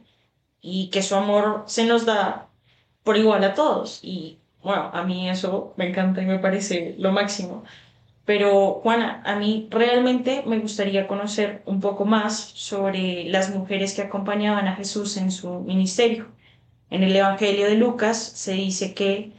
y 0.62 0.90
que 0.90 1.02
su 1.02 1.16
amor 1.16 1.64
se 1.68 1.86
nos 1.86 2.06
da 2.06 2.48
por 3.04 3.18
igual 3.18 3.44
a 3.44 3.54
todos. 3.54 4.00
Y 4.02 4.40
bueno, 4.64 4.90
a 4.94 5.04
mí 5.04 5.30
eso 5.30 5.74
me 5.78 5.90
encanta 5.90 6.22
y 6.22 6.26
me 6.26 6.40
parece 6.40 6.96
lo 6.98 7.12
máximo. 7.12 7.64
Pero 8.26 8.76
Juana, 8.82 9.22
a 9.26 9.36
mí 9.36 9.68
realmente 9.70 10.44
me 10.48 10.60
gustaría 10.60 11.08
conocer 11.08 11.62
un 11.66 11.82
poco 11.82 12.06
más 12.06 12.40
sobre 12.40 13.26
las 13.26 13.54
mujeres 13.54 13.94
que 13.94 14.02
acompañaban 14.02 14.68
a 14.68 14.76
Jesús 14.76 15.18
en 15.18 15.32
su 15.32 15.60
ministerio. 15.60 16.33
En 16.94 17.02
el 17.02 17.16
Evangelio 17.16 17.66
de 17.66 17.74
Lucas 17.74 18.20
se 18.20 18.54
dice 18.54 18.94
que 18.94 19.32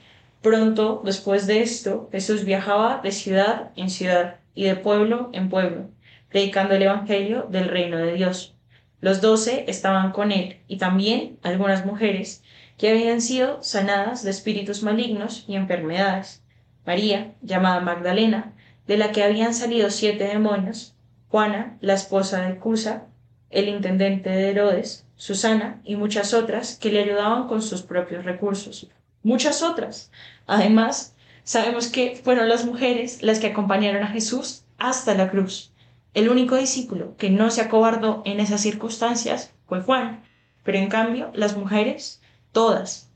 pronto 0.42 1.02
después 1.04 1.46
de 1.46 1.62
esto 1.62 2.08
Jesús 2.10 2.44
viajaba 2.44 3.00
de 3.00 3.12
ciudad 3.12 3.70
en 3.76 3.90
ciudad 3.90 4.40
y 4.56 4.64
de 4.64 4.74
pueblo 4.74 5.30
en 5.32 5.48
pueblo, 5.50 5.88
predicando 6.30 6.74
el 6.74 6.82
Evangelio 6.82 7.46
del 7.48 7.68
reino 7.68 7.96
de 7.98 8.14
Dios. 8.14 8.56
Los 9.00 9.20
doce 9.20 9.66
estaban 9.68 10.10
con 10.10 10.32
él 10.32 10.62
y 10.66 10.78
también 10.78 11.38
algunas 11.44 11.86
mujeres 11.86 12.42
que 12.76 12.90
habían 12.90 13.20
sido 13.20 13.62
sanadas 13.62 14.24
de 14.24 14.32
espíritus 14.32 14.82
malignos 14.82 15.44
y 15.46 15.54
enfermedades. 15.54 16.42
María, 16.84 17.34
llamada 17.40 17.78
Magdalena, 17.78 18.52
de 18.88 18.96
la 18.96 19.12
que 19.12 19.22
habían 19.22 19.54
salido 19.54 19.90
siete 19.90 20.24
demonios, 20.24 20.96
Juana, 21.28 21.78
la 21.80 21.94
esposa 21.94 22.48
de 22.48 22.56
Cusa, 22.56 23.06
el 23.54 23.68
intendente 23.68 24.30
de 24.30 24.50
Herodes, 24.50 25.06
Susana 25.16 25.80
y 25.84 25.96
muchas 25.96 26.34
otras 26.34 26.76
que 26.76 26.90
le 26.90 27.02
ayudaban 27.02 27.46
con 27.46 27.62
sus 27.62 27.82
propios 27.82 28.24
recursos. 28.24 28.88
Muchas 29.22 29.62
otras. 29.62 30.10
Además, 30.46 31.14
sabemos 31.44 31.88
que 31.88 32.20
fueron 32.22 32.48
las 32.48 32.66
mujeres 32.66 33.22
las 33.22 33.38
que 33.38 33.46
acompañaron 33.46 34.02
a 34.02 34.08
Jesús 34.08 34.64
hasta 34.78 35.14
la 35.14 35.30
cruz. 35.30 35.72
El 36.12 36.28
único 36.28 36.56
discípulo 36.56 37.16
que 37.16 37.30
no 37.30 37.50
se 37.50 37.60
acobardó 37.60 38.22
en 38.24 38.40
esas 38.40 38.60
circunstancias 38.60 39.52
fue 39.66 39.80
Juan, 39.80 40.22
pero 40.62 40.78
en 40.78 40.88
cambio 40.88 41.30
las 41.34 41.56
mujeres, 41.56 42.20
todas, 42.52 43.10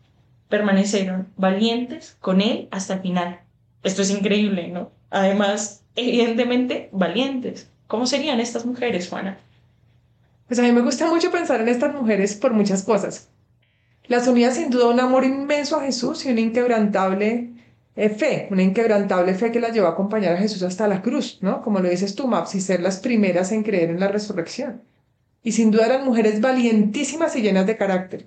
permanecieron 0.49 1.29
valientes 1.37 2.17
con 2.21 2.41
él 2.41 2.69
hasta 2.71 2.95
el 2.95 3.01
final. 3.01 3.41
Esto 3.83 4.03
es 4.03 4.11
increíble, 4.11 4.69
¿no? 4.69 4.91
Además, 5.11 5.85
evidentemente, 5.95 6.89
valientes. 6.93 7.71
¿Cómo 7.87 8.07
serían 8.07 8.41
estas 8.41 8.67
mujeres, 8.67 9.09
Juana? 9.09 9.39
Pues 10.49 10.59
a 10.59 10.63
mí 10.63 10.73
me 10.73 10.81
gusta 10.81 11.07
mucho 11.07 11.31
pensar 11.31 11.61
en 11.61 11.69
estas 11.69 11.95
mujeres 11.95 12.35
por 12.35 12.55
muchas 12.55 12.83
cosas. 12.83 13.29
Las 14.07 14.27
unía 14.27 14.51
sin 14.51 14.71
duda 14.71 14.89
un 14.89 14.99
amor 14.99 15.25
inmenso 15.25 15.77
a 15.77 15.83
Jesús 15.83 16.25
y 16.25 16.31
una 16.31 16.41
inquebrantable 16.41 17.51
eh, 17.95 18.09
fe, 18.09 18.49
una 18.51 18.63
inquebrantable 18.63 19.35
fe 19.35 19.53
que 19.53 19.61
las 19.61 19.75
llevó 19.75 19.89
a 19.89 19.91
acompañar 19.91 20.33
a 20.33 20.39
Jesús 20.39 20.63
hasta 20.63 20.89
la 20.89 21.03
cruz, 21.03 21.39
¿no? 21.43 21.61
Como 21.63 21.81
lo 21.81 21.91
dices 21.91 22.15
tú, 22.15 22.27
Maps, 22.27 22.55
y 22.55 22.63
ser 22.63 22.81
las 22.81 23.01
primeras 23.01 23.53
en 23.53 23.63
creer 23.63 23.91
en 23.91 24.01
la 24.01 24.09
resurrección. 24.09 24.83
Y 25.43 25.53
sin 25.53 25.71
duda 25.71 25.85
eran 25.85 26.07
mujeres 26.07 26.41
valientísimas 26.41 27.37
y 27.37 27.43
llenas 27.43 27.67
de 27.67 27.77
carácter. 27.77 28.25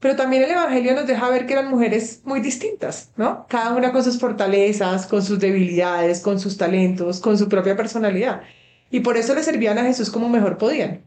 Pero 0.00 0.16
también 0.16 0.42
el 0.42 0.50
Evangelio 0.50 0.94
nos 0.94 1.06
deja 1.06 1.30
ver 1.30 1.46
que 1.46 1.52
eran 1.52 1.70
mujeres 1.70 2.22
muy 2.24 2.40
distintas, 2.40 3.12
¿no? 3.16 3.46
Cada 3.48 3.76
una 3.76 3.92
con 3.92 4.02
sus 4.02 4.18
fortalezas, 4.18 5.06
con 5.06 5.22
sus 5.22 5.38
debilidades, 5.38 6.20
con 6.20 6.40
sus 6.40 6.56
talentos, 6.56 7.20
con 7.20 7.38
su 7.38 7.48
propia 7.48 7.76
personalidad. 7.76 8.42
Y 8.90 9.00
por 9.00 9.16
eso 9.16 9.34
le 9.34 9.42
servían 9.44 9.78
a 9.78 9.84
Jesús 9.84 10.10
como 10.10 10.28
mejor 10.28 10.58
podían, 10.58 11.02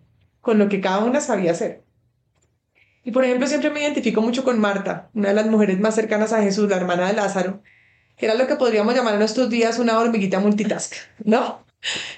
con 0.47 0.59
lo 0.59 0.69
que 0.69 0.79
cada 0.79 0.99
una 0.99 1.19
sabía 1.19 1.51
hacer. 1.51 1.83
Y 3.03 3.11
por 3.11 3.25
ejemplo, 3.25 3.47
siempre 3.47 3.69
me 3.69 3.81
identifico 3.81 4.21
mucho 4.21 4.45
con 4.45 4.61
Marta, 4.61 5.09
una 5.13 5.27
de 5.27 5.35
las 5.35 5.47
mujeres 5.47 5.77
más 5.77 5.93
cercanas 5.93 6.31
a 6.31 6.41
Jesús, 6.41 6.69
la 6.69 6.77
hermana 6.77 7.07
de 7.07 7.15
Lázaro, 7.15 7.61
que 8.15 8.27
era 8.27 8.35
lo 8.35 8.47
que 8.47 8.55
podríamos 8.55 8.95
llamar 8.95 9.15
en 9.15 9.23
estos 9.23 9.49
días 9.49 9.77
una 9.77 9.99
hormiguita 9.99 10.39
multitask, 10.39 10.93
¿no? 11.25 11.65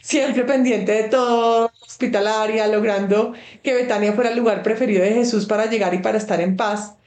Siempre 0.03 0.43
pendiente 0.43 0.91
de 0.91 1.03
todo, 1.09 1.71
hospitalaria, 1.81 2.67
logrando 2.67 3.33
que 3.63 3.73
Betania 3.73 4.13
fuera 4.13 4.29
el 4.29 4.37
lugar 4.37 4.61
preferido 4.61 5.01
de 5.01 5.15
Jesús 5.15 5.47
para 5.47 5.65
llegar 5.65 5.95
y 5.95 5.99
para 5.99 6.19
estar 6.19 6.39
en 6.39 6.55
paz. 6.55 6.97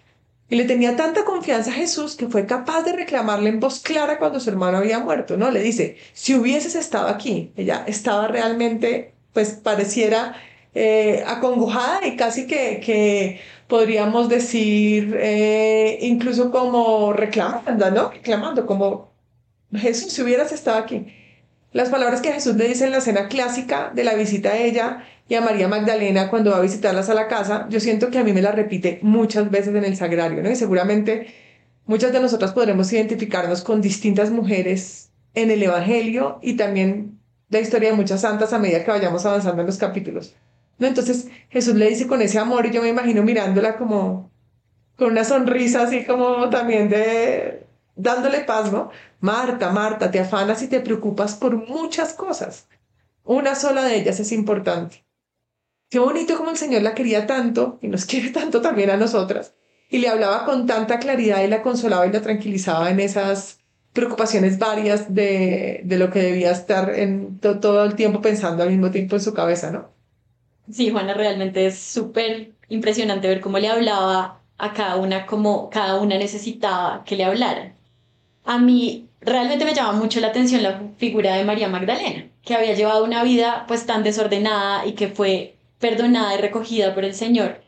Y 0.48 0.56
le 0.56 0.64
tenía 0.64 0.96
tanta 0.96 1.24
confianza 1.24 1.70
a 1.70 1.74
Jesús 1.74 2.16
que 2.16 2.26
fue 2.26 2.46
capaz 2.46 2.82
de 2.82 2.94
reclamarle 2.94 3.48
en 3.48 3.60
voz 3.60 3.78
clara 3.78 4.18
cuando 4.18 4.40
su 4.40 4.50
hermano 4.50 4.78
había 4.78 4.98
muerto, 4.98 5.36
¿no? 5.36 5.52
Le 5.52 5.62
dice, 5.62 5.98
si 6.14 6.34
hubieses 6.34 6.74
estado 6.74 7.06
aquí, 7.06 7.52
ella 7.54 7.84
estaba 7.86 8.26
realmente, 8.26 9.14
pues 9.32 9.50
pareciera 9.50 10.34
eh, 10.74 11.22
acongojada 11.26 12.06
y 12.06 12.16
casi 12.16 12.46
que, 12.46 12.80
que 12.80 13.40
podríamos 13.68 14.28
decir, 14.28 15.16
eh, 15.18 15.98
incluso 16.02 16.50
como 16.50 17.12
reclamando, 17.12 17.90
¿no? 17.90 18.10
Reclamando, 18.10 18.66
como 18.66 19.12
Jesús, 19.74 20.12
si 20.12 20.22
hubieras 20.22 20.52
estado 20.52 20.78
aquí. 20.78 21.06
Las 21.72 21.88
palabras 21.88 22.20
que 22.20 22.32
Jesús 22.32 22.56
le 22.56 22.68
dice 22.68 22.84
en 22.84 22.90
la 22.90 22.98
escena 22.98 23.28
clásica 23.28 23.90
de 23.94 24.04
la 24.04 24.14
visita 24.14 24.50
a 24.50 24.58
ella 24.58 25.04
y 25.28 25.34
a 25.34 25.40
María 25.40 25.68
Magdalena 25.68 26.28
cuando 26.28 26.50
va 26.50 26.58
a 26.58 26.60
visitarlas 26.60 27.08
a 27.08 27.14
la 27.14 27.28
casa, 27.28 27.66
yo 27.70 27.80
siento 27.80 28.10
que 28.10 28.18
a 28.18 28.24
mí 28.24 28.32
me 28.34 28.42
la 28.42 28.52
repite 28.52 28.98
muchas 29.02 29.50
veces 29.50 29.74
en 29.74 29.84
el 29.84 29.96
sagrario, 29.96 30.42
¿no? 30.42 30.50
Y 30.50 30.56
seguramente 30.56 31.28
muchas 31.86 32.12
de 32.12 32.20
nosotras 32.20 32.52
podremos 32.52 32.92
identificarnos 32.92 33.62
con 33.62 33.80
distintas 33.80 34.30
mujeres 34.30 35.10
en 35.34 35.50
el 35.50 35.62
Evangelio 35.62 36.38
y 36.42 36.54
también 36.56 37.18
la 37.48 37.60
historia 37.60 37.90
de 37.90 37.96
muchas 37.96 38.20
santas 38.20 38.52
a 38.52 38.58
medida 38.58 38.84
que 38.84 38.90
vayamos 38.90 39.24
avanzando 39.24 39.62
en 39.62 39.66
los 39.66 39.78
capítulos. 39.78 40.34
Entonces 40.86 41.28
Jesús 41.50 41.74
le 41.74 41.88
dice 41.88 42.06
con 42.06 42.22
ese 42.22 42.38
amor 42.38 42.66
y 42.66 42.70
yo 42.70 42.82
me 42.82 42.88
imagino 42.88 43.22
mirándola 43.22 43.76
como 43.76 44.30
con 44.96 45.12
una 45.12 45.24
sonrisa 45.24 45.82
así 45.82 46.04
como 46.04 46.48
también 46.50 46.88
de 46.88 47.66
dándole 47.96 48.40
paz, 48.40 48.72
¿no? 48.72 48.90
Marta, 49.20 49.70
Marta, 49.70 50.10
te 50.10 50.20
afanas 50.20 50.62
y 50.62 50.68
te 50.68 50.80
preocupas 50.80 51.34
por 51.34 51.56
muchas 51.56 52.14
cosas. 52.14 52.68
Una 53.24 53.54
sola 53.54 53.84
de 53.84 53.96
ellas 53.96 54.18
es 54.20 54.32
importante. 54.32 55.04
Qué 55.90 55.98
bonito 55.98 56.36
como 56.36 56.50
el 56.50 56.56
Señor 56.56 56.82
la 56.82 56.94
quería 56.94 57.26
tanto 57.26 57.78
y 57.82 57.88
nos 57.88 58.04
quiere 58.06 58.30
tanto 58.30 58.60
también 58.60 58.90
a 58.90 58.96
nosotras. 58.96 59.54
Y 59.90 59.98
le 59.98 60.08
hablaba 60.08 60.44
con 60.46 60.66
tanta 60.66 60.98
claridad 60.98 61.44
y 61.44 61.48
la 61.48 61.62
consolaba 61.62 62.06
y 62.06 62.12
la 62.12 62.22
tranquilizaba 62.22 62.90
en 62.90 63.00
esas 63.00 63.60
preocupaciones 63.92 64.58
varias 64.58 65.14
de, 65.14 65.82
de 65.84 65.98
lo 65.98 66.10
que 66.10 66.20
debía 66.20 66.50
estar 66.50 66.98
en 66.98 67.38
todo 67.38 67.84
el 67.84 67.94
tiempo 67.94 68.22
pensando 68.22 68.62
al 68.62 68.70
mismo 68.70 68.90
tiempo 68.90 69.16
en 69.16 69.22
su 69.22 69.34
cabeza, 69.34 69.70
¿no? 69.70 69.90
Sí, 70.70 70.90
Juana, 70.90 71.14
realmente 71.14 71.66
es 71.66 71.78
súper 71.78 72.52
impresionante 72.68 73.28
ver 73.28 73.40
cómo 73.40 73.58
le 73.58 73.68
hablaba 73.68 74.40
a 74.58 74.72
cada 74.72 74.96
una, 74.96 75.26
como 75.26 75.68
cada 75.70 76.00
una 76.00 76.16
necesitaba 76.18 77.04
que 77.04 77.16
le 77.16 77.24
hablaran. 77.24 77.74
A 78.44 78.58
mí 78.58 79.08
realmente 79.20 79.64
me 79.64 79.74
llama 79.74 79.92
mucho 79.92 80.20
la 80.20 80.28
atención 80.28 80.62
la 80.62 80.82
figura 80.98 81.36
de 81.36 81.44
María 81.44 81.68
Magdalena, 81.68 82.30
que 82.42 82.54
había 82.54 82.74
llevado 82.74 83.04
una 83.04 83.24
vida 83.24 83.64
pues 83.68 83.86
tan 83.86 84.02
desordenada 84.04 84.86
y 84.86 84.92
que 84.94 85.08
fue 85.08 85.56
perdonada 85.78 86.34
y 86.34 86.38
recogida 86.38 86.94
por 86.94 87.04
el 87.04 87.14
Señor. 87.14 87.62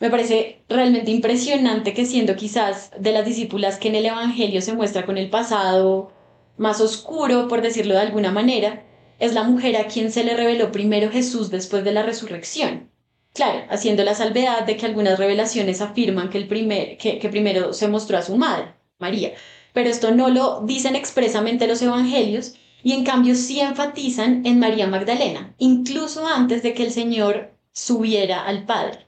Me 0.00 0.10
parece 0.10 0.62
realmente 0.68 1.10
impresionante 1.10 1.94
que 1.94 2.04
siendo 2.06 2.36
quizás 2.36 2.90
de 2.98 3.12
las 3.12 3.24
discípulas 3.26 3.78
que 3.78 3.88
en 3.88 3.96
el 3.96 4.06
Evangelio 4.06 4.60
se 4.62 4.74
muestra 4.74 5.06
con 5.06 5.18
el 5.18 5.30
pasado 5.30 6.12
más 6.56 6.80
oscuro, 6.80 7.48
por 7.48 7.62
decirlo 7.62 7.94
de 7.94 8.00
alguna 8.00 8.32
manera, 8.32 8.84
es 9.18 9.34
la 9.34 9.42
mujer 9.42 9.76
a 9.76 9.86
quien 9.86 10.10
se 10.10 10.24
le 10.24 10.36
reveló 10.36 10.72
primero 10.72 11.10
Jesús 11.10 11.50
después 11.50 11.84
de 11.84 11.92
la 11.92 12.02
resurrección. 12.02 12.90
Claro, 13.32 13.64
haciendo 13.68 14.04
la 14.04 14.14
salvedad 14.14 14.64
de 14.64 14.76
que 14.76 14.86
algunas 14.86 15.18
revelaciones 15.18 15.80
afirman 15.80 16.30
que, 16.30 16.38
el 16.38 16.46
primer, 16.46 16.96
que, 16.98 17.18
que 17.18 17.28
primero 17.28 17.72
se 17.72 17.88
mostró 17.88 18.16
a 18.16 18.22
su 18.22 18.36
madre, 18.36 18.74
María, 18.98 19.32
pero 19.72 19.90
esto 19.90 20.14
no 20.14 20.28
lo 20.30 20.60
dicen 20.60 20.94
expresamente 20.94 21.66
los 21.66 21.82
evangelios 21.82 22.54
y 22.84 22.92
en 22.92 23.04
cambio 23.04 23.34
sí 23.34 23.60
enfatizan 23.60 24.46
en 24.46 24.60
María 24.60 24.86
Magdalena, 24.86 25.54
incluso 25.58 26.26
antes 26.28 26.62
de 26.62 26.74
que 26.74 26.84
el 26.84 26.92
Señor 26.92 27.50
subiera 27.72 28.44
al 28.44 28.66
Padre. 28.66 29.06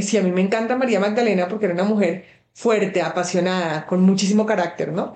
Sí, 0.00 0.16
a 0.16 0.22
mí 0.22 0.32
me 0.32 0.40
encanta 0.40 0.76
María 0.76 0.98
Magdalena 0.98 1.46
porque 1.48 1.66
era 1.66 1.74
una 1.74 1.84
mujer 1.84 2.24
fuerte, 2.54 3.02
apasionada, 3.02 3.84
con 3.86 4.02
muchísimo 4.02 4.46
carácter, 4.46 4.92
¿no? 4.92 5.14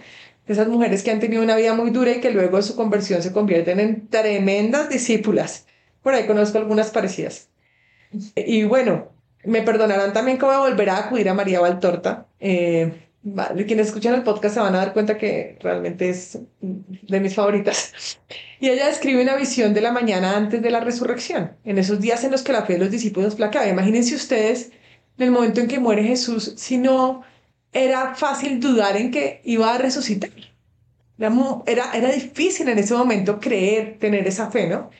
Esas 0.48 0.66
mujeres 0.68 1.02
que 1.02 1.10
han 1.10 1.20
tenido 1.20 1.42
una 1.42 1.56
vida 1.56 1.74
muy 1.74 1.90
dura 1.90 2.10
y 2.10 2.20
que 2.20 2.30
luego 2.30 2.56
de 2.56 2.62
su 2.62 2.74
conversión 2.74 3.22
se 3.22 3.32
convierten 3.32 3.80
en 3.80 4.08
tremendas 4.08 4.88
discípulas. 4.88 5.66
Por 6.02 6.14
ahí 6.14 6.26
conozco 6.26 6.58
algunas 6.58 6.90
parecidas. 6.90 7.50
Y 8.34 8.64
bueno, 8.64 9.08
me 9.44 9.62
perdonarán 9.62 10.12
también 10.12 10.38
que 10.38 10.46
voy 10.46 10.54
a 10.54 10.60
volver 10.60 10.88
a 10.90 10.98
acudir 10.98 11.28
a 11.28 11.34
María 11.34 11.60
Valtorta. 11.60 12.26
Eh, 12.40 12.92
quienes 13.66 13.88
escuchan 13.88 14.14
el 14.14 14.22
podcast 14.22 14.54
se 14.54 14.60
van 14.60 14.74
a 14.74 14.78
dar 14.78 14.92
cuenta 14.92 15.18
que 15.18 15.58
realmente 15.60 16.08
es 16.08 16.38
de 16.60 17.20
mis 17.20 17.34
favoritas. 17.34 18.18
Y 18.60 18.70
ella 18.70 18.86
describe 18.86 19.22
una 19.22 19.36
visión 19.36 19.74
de 19.74 19.80
la 19.80 19.92
mañana 19.92 20.36
antes 20.36 20.62
de 20.62 20.70
la 20.70 20.80
resurrección, 20.80 21.52
en 21.64 21.78
esos 21.78 22.00
días 22.00 22.24
en 22.24 22.30
los 22.30 22.42
que 22.42 22.52
la 22.52 22.62
fe 22.62 22.74
de 22.74 22.78
los 22.80 22.90
discípulos 22.90 23.36
flaqueaba. 23.36 23.68
Imagínense 23.68 24.14
ustedes 24.14 24.70
en 25.18 25.26
el 25.26 25.30
momento 25.30 25.60
en 25.60 25.68
que 25.68 25.78
muere 25.78 26.04
Jesús, 26.04 26.54
si 26.56 26.78
no 26.78 27.22
era 27.72 28.14
fácil 28.14 28.60
dudar 28.60 28.96
en 28.96 29.10
que 29.10 29.40
iba 29.44 29.74
a 29.74 29.78
resucitar. 29.78 30.30
Era, 31.66 31.92
era 31.94 32.12
difícil 32.12 32.68
en 32.68 32.78
ese 32.78 32.94
momento 32.94 33.40
creer, 33.40 33.98
tener 33.98 34.26
esa 34.26 34.50
fe, 34.50 34.68
¿no? 34.68 34.90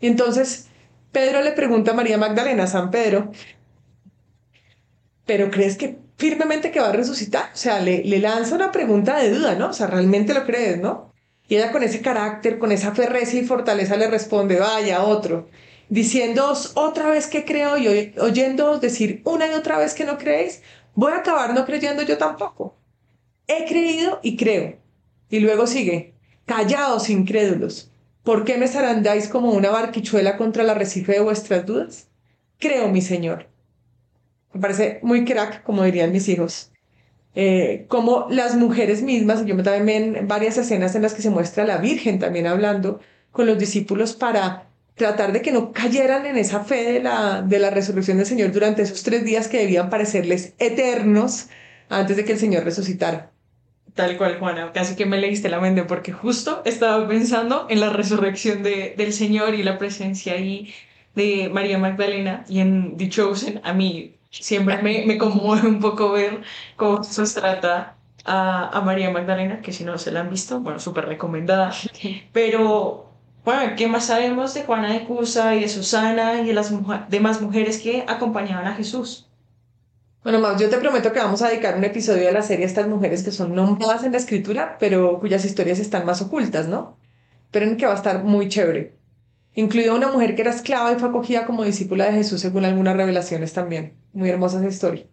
Y 0.00 0.06
entonces 0.06 0.68
Pedro 1.12 1.42
le 1.42 1.52
pregunta 1.52 1.90
a 1.90 1.94
María 1.94 2.16
Magdalena, 2.16 2.66
San 2.66 2.90
Pedro, 2.90 3.30
¿pero 5.26 5.50
crees 5.50 5.76
que 5.76 5.98
firmemente 6.16 6.70
que 6.70 6.80
va 6.80 6.88
a 6.88 6.92
resucitar? 6.92 7.50
O 7.52 7.56
sea, 7.56 7.80
le, 7.80 8.02
le 8.04 8.18
lanza 8.18 8.54
una 8.54 8.72
pregunta 8.72 9.18
de 9.18 9.30
duda, 9.30 9.54
¿no? 9.54 9.68
O 9.68 9.72
sea, 9.72 9.86
¿realmente 9.86 10.34
lo 10.34 10.44
crees, 10.44 10.78
no? 10.78 11.12
Y 11.48 11.56
ella 11.56 11.72
con 11.72 11.82
ese 11.82 12.00
carácter, 12.00 12.58
con 12.58 12.70
esa 12.72 12.94
fe 12.94 13.08
y 13.32 13.42
fortaleza 13.42 13.96
le 13.96 14.08
responde, 14.08 14.60
vaya, 14.60 15.02
otro, 15.02 15.48
diciéndoos 15.88 16.72
otra 16.76 17.10
vez 17.10 17.26
que 17.26 17.44
creo 17.44 17.76
y 17.76 18.14
oyéndoos 18.18 18.80
decir 18.80 19.20
una 19.24 19.48
y 19.48 19.54
otra 19.54 19.76
vez 19.76 19.94
que 19.94 20.04
no 20.04 20.16
creéis, 20.16 20.62
voy 20.94 21.12
a 21.12 21.18
acabar 21.18 21.54
no 21.54 21.64
creyendo 21.64 22.02
yo 22.02 22.18
tampoco. 22.18 22.76
He 23.46 23.66
creído 23.66 24.20
y 24.22 24.36
creo. 24.36 24.78
Y 25.28 25.40
luego 25.40 25.66
sigue, 25.66 26.14
callaos 26.46 27.10
incrédulos, 27.10 27.90
¿por 28.22 28.44
qué 28.44 28.58
me 28.58 28.68
zarandáis 28.68 29.28
como 29.28 29.50
una 29.50 29.70
barquichuela 29.70 30.36
contra 30.36 30.64
la 30.64 30.72
arrecife 30.72 31.12
de 31.12 31.20
vuestras 31.20 31.66
dudas? 31.66 32.08
Creo, 32.58 32.88
mi 32.88 33.00
Señor. 33.00 33.48
Me 34.52 34.60
parece 34.60 35.00
muy 35.02 35.24
crack, 35.24 35.62
como 35.62 35.84
dirían 35.84 36.12
mis 36.12 36.28
hijos. 36.28 36.72
Eh, 37.34 37.86
como 37.88 38.26
las 38.30 38.56
mujeres 38.56 39.02
mismas, 39.02 39.44
yo 39.46 39.56
también 39.62 40.14
ven 40.14 40.28
varias 40.28 40.58
escenas 40.58 40.94
en 40.94 41.02
las 41.02 41.14
que 41.14 41.22
se 41.22 41.30
muestra 41.30 41.64
la 41.64 41.78
Virgen 41.78 42.18
también 42.18 42.46
hablando 42.46 43.00
con 43.30 43.46
los 43.46 43.58
discípulos 43.58 44.14
para 44.14 44.69
tratar 45.00 45.32
de 45.32 45.40
que 45.40 45.50
no 45.50 45.72
cayeran 45.72 46.26
en 46.26 46.36
esa 46.36 46.62
fe 46.62 46.92
de 46.92 47.00
la, 47.00 47.40
de 47.40 47.58
la 47.58 47.70
resurrección 47.70 48.18
del 48.18 48.26
Señor 48.26 48.52
durante 48.52 48.82
esos 48.82 49.02
tres 49.02 49.24
días 49.24 49.48
que 49.48 49.56
debían 49.56 49.88
parecerles 49.88 50.52
eternos 50.58 51.48
antes 51.88 52.18
de 52.18 52.24
que 52.26 52.32
el 52.32 52.38
Señor 52.38 52.64
resucitara. 52.64 53.32
Tal 53.94 54.18
cual, 54.18 54.38
Juana, 54.38 54.72
casi 54.72 54.96
que 54.96 55.06
me 55.06 55.16
leíste 55.16 55.48
la 55.48 55.58
mente 55.58 55.84
porque 55.84 56.12
justo 56.12 56.60
estaba 56.66 57.08
pensando 57.08 57.66
en 57.70 57.80
la 57.80 57.88
resurrección 57.88 58.62
de, 58.62 58.94
del 58.96 59.14
Señor 59.14 59.54
y 59.54 59.62
la 59.62 59.78
presencia 59.78 60.34
ahí 60.34 60.72
de 61.14 61.48
María 61.48 61.78
Magdalena 61.78 62.44
y 62.46 62.60
en 62.60 62.98
The 62.98 63.08
Chosen. 63.08 63.60
A 63.64 63.72
mí 63.72 64.16
siempre 64.28 64.82
me, 64.82 65.06
me 65.06 65.16
conmueve 65.16 65.66
un 65.66 65.80
poco 65.80 66.12
ver 66.12 66.42
cómo 66.76 67.02
se 67.02 67.24
trata 67.40 67.96
a, 68.26 68.78
a, 68.78 68.80
María 68.82 69.10
Magdalena, 69.10 69.62
que 69.62 69.72
si 69.72 69.82
no 69.84 69.96
se 69.96 70.12
la 70.12 70.20
han 70.20 70.30
visto, 70.30 70.60
bueno, 70.60 70.78
súper 70.78 71.06
recomendada. 71.06 71.72
Pero, 72.32 73.09
bueno, 73.44 73.74
¿qué 73.76 73.88
más 73.88 74.06
sabemos 74.06 74.54
de 74.54 74.62
Juana 74.64 74.92
de 74.92 75.04
Cusa 75.04 75.56
y 75.56 75.60
de 75.60 75.68
Susana 75.68 76.40
y 76.42 76.46
de 76.46 76.52
las 76.52 76.72
demás 77.08 77.40
mujeres 77.40 77.78
que 77.78 78.04
acompañaban 78.06 78.66
a 78.66 78.74
Jesús? 78.74 79.28
Bueno, 80.22 80.38
Maus, 80.38 80.60
yo 80.60 80.68
te 80.68 80.76
prometo 80.76 81.12
que 81.12 81.18
vamos 81.18 81.40
a 81.40 81.48
dedicar 81.48 81.78
un 81.78 81.84
episodio 81.84 82.26
de 82.26 82.32
la 82.32 82.42
serie 82.42 82.66
a 82.66 82.68
estas 82.68 82.86
mujeres 82.86 83.22
que 83.22 83.32
son 83.32 83.54
nombradas 83.54 84.04
en 84.04 84.12
la 84.12 84.18
escritura, 84.18 84.76
pero 84.78 85.18
cuyas 85.18 85.46
historias 85.46 85.78
están 85.78 86.04
más 86.04 86.20
ocultas, 86.20 86.68
¿no? 86.68 86.98
Pero 87.50 87.66
en 87.66 87.78
que 87.78 87.86
va 87.86 87.92
a 87.92 87.96
estar 87.96 88.22
muy 88.22 88.48
chévere. 88.48 88.94
Incluida 89.54 89.94
una 89.94 90.12
mujer 90.12 90.34
que 90.34 90.42
era 90.42 90.50
esclava 90.50 90.92
y 90.92 90.96
fue 90.96 91.08
acogida 91.08 91.46
como 91.46 91.64
discípula 91.64 92.04
de 92.06 92.12
Jesús 92.12 92.40
según 92.42 92.66
algunas 92.66 92.96
revelaciones 92.96 93.52
también. 93.54 93.94
Muy 94.12 94.28
hermosa 94.28 94.58
esa 94.58 94.68
historia. 94.68 95.06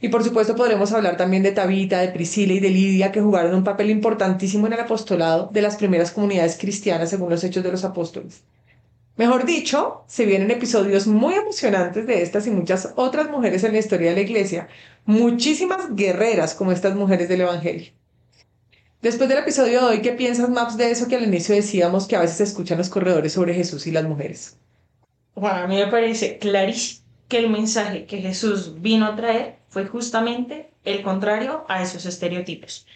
Y 0.00 0.08
por 0.08 0.22
supuesto 0.22 0.54
podremos 0.54 0.92
hablar 0.92 1.16
también 1.16 1.42
de 1.42 1.50
Tabita, 1.50 2.00
de 2.00 2.08
Priscila 2.08 2.52
y 2.52 2.60
de 2.60 2.70
Lidia, 2.70 3.10
que 3.10 3.20
jugaron 3.20 3.54
un 3.54 3.64
papel 3.64 3.90
importantísimo 3.90 4.66
en 4.66 4.74
el 4.74 4.80
apostolado 4.80 5.50
de 5.52 5.62
las 5.62 5.76
primeras 5.76 6.12
comunidades 6.12 6.56
cristianas 6.56 7.10
según 7.10 7.30
los 7.30 7.42
hechos 7.42 7.64
de 7.64 7.72
los 7.72 7.84
apóstoles. 7.84 8.42
Mejor 9.16 9.44
dicho, 9.44 10.04
se 10.06 10.26
vienen 10.26 10.52
episodios 10.52 11.08
muy 11.08 11.34
emocionantes 11.34 12.06
de 12.06 12.22
estas 12.22 12.46
y 12.46 12.50
muchas 12.50 12.92
otras 12.94 13.28
mujeres 13.28 13.64
en 13.64 13.72
la 13.72 13.80
historia 13.80 14.10
de 14.10 14.14
la 14.14 14.22
iglesia, 14.22 14.68
muchísimas 15.06 15.96
guerreras 15.96 16.54
como 16.54 16.70
estas 16.70 16.94
mujeres 16.94 17.28
del 17.28 17.40
Evangelio. 17.40 17.90
Después 19.02 19.28
del 19.28 19.38
episodio 19.38 19.80
de 19.80 19.86
hoy, 19.86 20.02
¿qué 20.02 20.12
piensas, 20.12 20.48
Maps, 20.50 20.76
de 20.76 20.92
eso 20.92 21.08
que 21.08 21.16
al 21.16 21.24
inicio 21.24 21.56
decíamos 21.56 22.06
que 22.06 22.14
a 22.14 22.20
veces 22.20 22.36
se 22.36 22.44
escuchan 22.44 22.78
los 22.78 22.88
corredores 22.88 23.32
sobre 23.32 23.54
Jesús 23.54 23.88
y 23.88 23.90
las 23.90 24.04
mujeres? 24.04 24.56
Bueno, 25.34 25.56
a 25.56 25.66
mí 25.66 25.74
me 25.74 25.88
parece 25.88 26.38
clarísimo 26.38 27.04
que 27.26 27.38
el 27.38 27.50
mensaje 27.50 28.06
que 28.06 28.18
Jesús 28.18 28.80
vino 28.80 29.06
a 29.06 29.16
traer 29.16 29.57
fue 29.68 29.86
justamente 29.86 30.70
el 30.84 31.02
contrario 31.02 31.64
a 31.68 31.82
esos 31.82 32.06
estereotipos. 32.06 32.86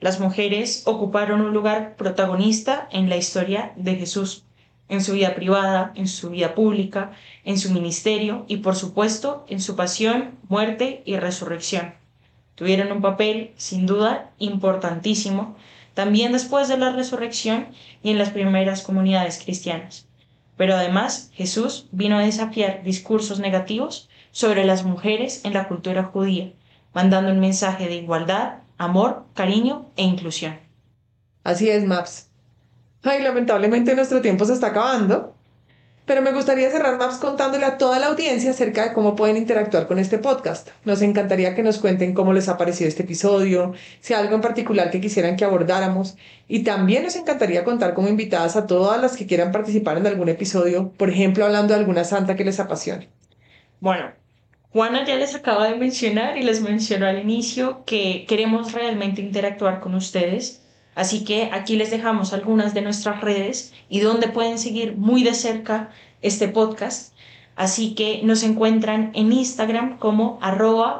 Las 0.00 0.20
mujeres 0.20 0.82
ocuparon 0.86 1.40
un 1.40 1.52
lugar 1.52 1.96
protagonista 1.96 2.88
en 2.92 3.08
la 3.08 3.16
historia 3.16 3.72
de 3.76 3.96
Jesús 3.96 4.44
en 4.88 5.02
su 5.02 5.12
vida 5.12 5.34
privada, 5.34 5.92
en 5.94 6.08
su 6.08 6.30
vida 6.30 6.54
pública, 6.54 7.12
en 7.44 7.58
su 7.58 7.70
ministerio 7.70 8.44
y 8.48 8.58
por 8.58 8.74
supuesto 8.74 9.44
en 9.48 9.60
su 9.60 9.76
pasión, 9.76 10.38
muerte 10.48 11.02
y 11.04 11.16
resurrección. 11.16 11.94
Tuvieron 12.54 12.90
un 12.90 13.02
papel, 13.02 13.52
sin 13.56 13.86
duda, 13.86 14.30
importantísimo, 14.38 15.56
también 15.94 16.32
después 16.32 16.68
de 16.68 16.78
la 16.78 16.92
resurrección 16.92 17.68
y 18.02 18.10
en 18.10 18.18
las 18.18 18.30
primeras 18.30 18.82
comunidades 18.82 19.42
cristianas. 19.42 20.06
Pero 20.56 20.74
además 20.74 21.30
Jesús 21.34 21.86
vino 21.92 22.18
a 22.18 22.22
desafiar 22.22 22.82
discursos 22.82 23.38
negativos 23.38 24.08
sobre 24.30 24.64
las 24.64 24.84
mujeres 24.84 25.44
en 25.44 25.54
la 25.54 25.68
cultura 25.68 26.04
judía, 26.04 26.52
mandando 26.94 27.32
un 27.32 27.40
mensaje 27.40 27.88
de 27.88 27.96
igualdad, 27.96 28.60
amor, 28.76 29.24
cariño 29.34 29.86
e 29.96 30.02
inclusión. 30.02 30.58
Así 31.44 31.68
es, 31.70 31.84
Maps. 31.84 32.28
Ay, 33.02 33.22
lamentablemente 33.22 33.94
nuestro 33.94 34.20
tiempo 34.20 34.44
se 34.44 34.54
está 34.54 34.68
acabando. 34.68 35.34
Pero 36.08 36.22
me 36.22 36.32
gustaría 36.32 36.70
cerrar 36.70 36.96
Maps 36.96 37.18
contándole 37.18 37.66
a 37.66 37.76
toda 37.76 37.98
la 37.98 38.06
audiencia 38.06 38.52
acerca 38.52 38.82
de 38.82 38.92
cómo 38.94 39.14
pueden 39.14 39.36
interactuar 39.36 39.86
con 39.86 39.98
este 39.98 40.16
podcast. 40.16 40.68
Nos 40.86 41.02
encantaría 41.02 41.54
que 41.54 41.62
nos 41.62 41.78
cuenten 41.78 42.14
cómo 42.14 42.32
les 42.32 42.48
ha 42.48 42.56
parecido 42.56 42.88
este 42.88 43.02
episodio, 43.02 43.74
si 44.00 44.14
hay 44.14 44.22
algo 44.22 44.34
en 44.34 44.40
particular 44.40 44.90
que 44.90 45.02
quisieran 45.02 45.36
que 45.36 45.44
abordáramos. 45.44 46.16
Y 46.48 46.64
también 46.64 47.02
nos 47.02 47.14
encantaría 47.14 47.62
contar 47.62 47.92
como 47.92 48.08
invitadas 48.08 48.56
a 48.56 48.66
todas 48.66 48.98
las 49.02 49.18
que 49.18 49.26
quieran 49.26 49.52
participar 49.52 49.98
en 49.98 50.06
algún 50.06 50.30
episodio, 50.30 50.92
por 50.96 51.10
ejemplo, 51.10 51.44
hablando 51.44 51.74
de 51.74 51.80
alguna 51.80 52.04
santa 52.04 52.36
que 52.36 52.44
les 52.46 52.58
apasione. 52.58 53.10
Bueno, 53.80 54.10
Juana 54.72 55.04
ya 55.04 55.16
les 55.16 55.34
acaba 55.34 55.68
de 55.68 55.76
mencionar 55.76 56.36
y 56.36 56.42
les 56.42 56.60
mencionó 56.60 57.06
al 57.06 57.20
inicio 57.20 57.84
que 57.86 58.26
queremos 58.28 58.72
realmente 58.72 59.22
interactuar 59.22 59.80
con 59.80 59.94
ustedes. 59.94 60.62
Así 60.94 61.24
que 61.24 61.50
aquí 61.52 61.76
les 61.76 61.90
dejamos 61.90 62.32
algunas 62.32 62.74
de 62.74 62.82
nuestras 62.82 63.20
redes 63.20 63.72
y 63.88 64.00
donde 64.00 64.28
pueden 64.28 64.58
seguir 64.58 64.96
muy 64.96 65.22
de 65.22 65.34
cerca 65.34 65.90
este 66.22 66.48
podcast. 66.48 67.14
Así 67.54 67.94
que 67.94 68.20
nos 68.24 68.42
encuentran 68.42 69.12
en 69.14 69.32
Instagram 69.32 69.98
como 69.98 70.40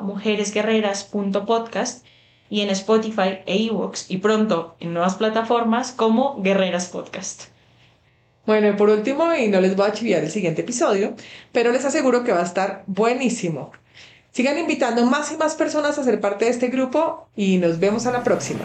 mujeresguerreras.podcast 0.02 2.06
y 2.48 2.60
en 2.62 2.70
Spotify 2.70 3.40
e 3.46 3.58
iVoox 3.58 4.10
y 4.10 4.18
pronto 4.18 4.76
en 4.80 4.94
nuevas 4.94 5.16
plataformas 5.16 5.92
como 5.92 6.40
Guerreras 6.42 6.86
Podcast. 6.86 7.57
Bueno, 8.48 8.66
y 8.70 8.72
por 8.72 8.88
último, 8.88 9.34
y 9.34 9.48
no 9.48 9.60
les 9.60 9.76
voy 9.76 9.88
a 9.88 9.92
chiviar 9.92 10.24
el 10.24 10.30
siguiente 10.30 10.62
episodio, 10.62 11.14
pero 11.52 11.70
les 11.70 11.84
aseguro 11.84 12.24
que 12.24 12.32
va 12.32 12.40
a 12.40 12.44
estar 12.44 12.82
buenísimo. 12.86 13.72
Sigan 14.30 14.56
invitando 14.56 15.04
más 15.04 15.30
y 15.32 15.36
más 15.36 15.54
personas 15.54 15.98
a 15.98 16.02
ser 16.02 16.18
parte 16.18 16.46
de 16.46 16.52
este 16.52 16.68
grupo 16.68 17.28
y 17.36 17.58
nos 17.58 17.78
vemos 17.78 18.06
a 18.06 18.10
la 18.10 18.24
próxima. 18.24 18.64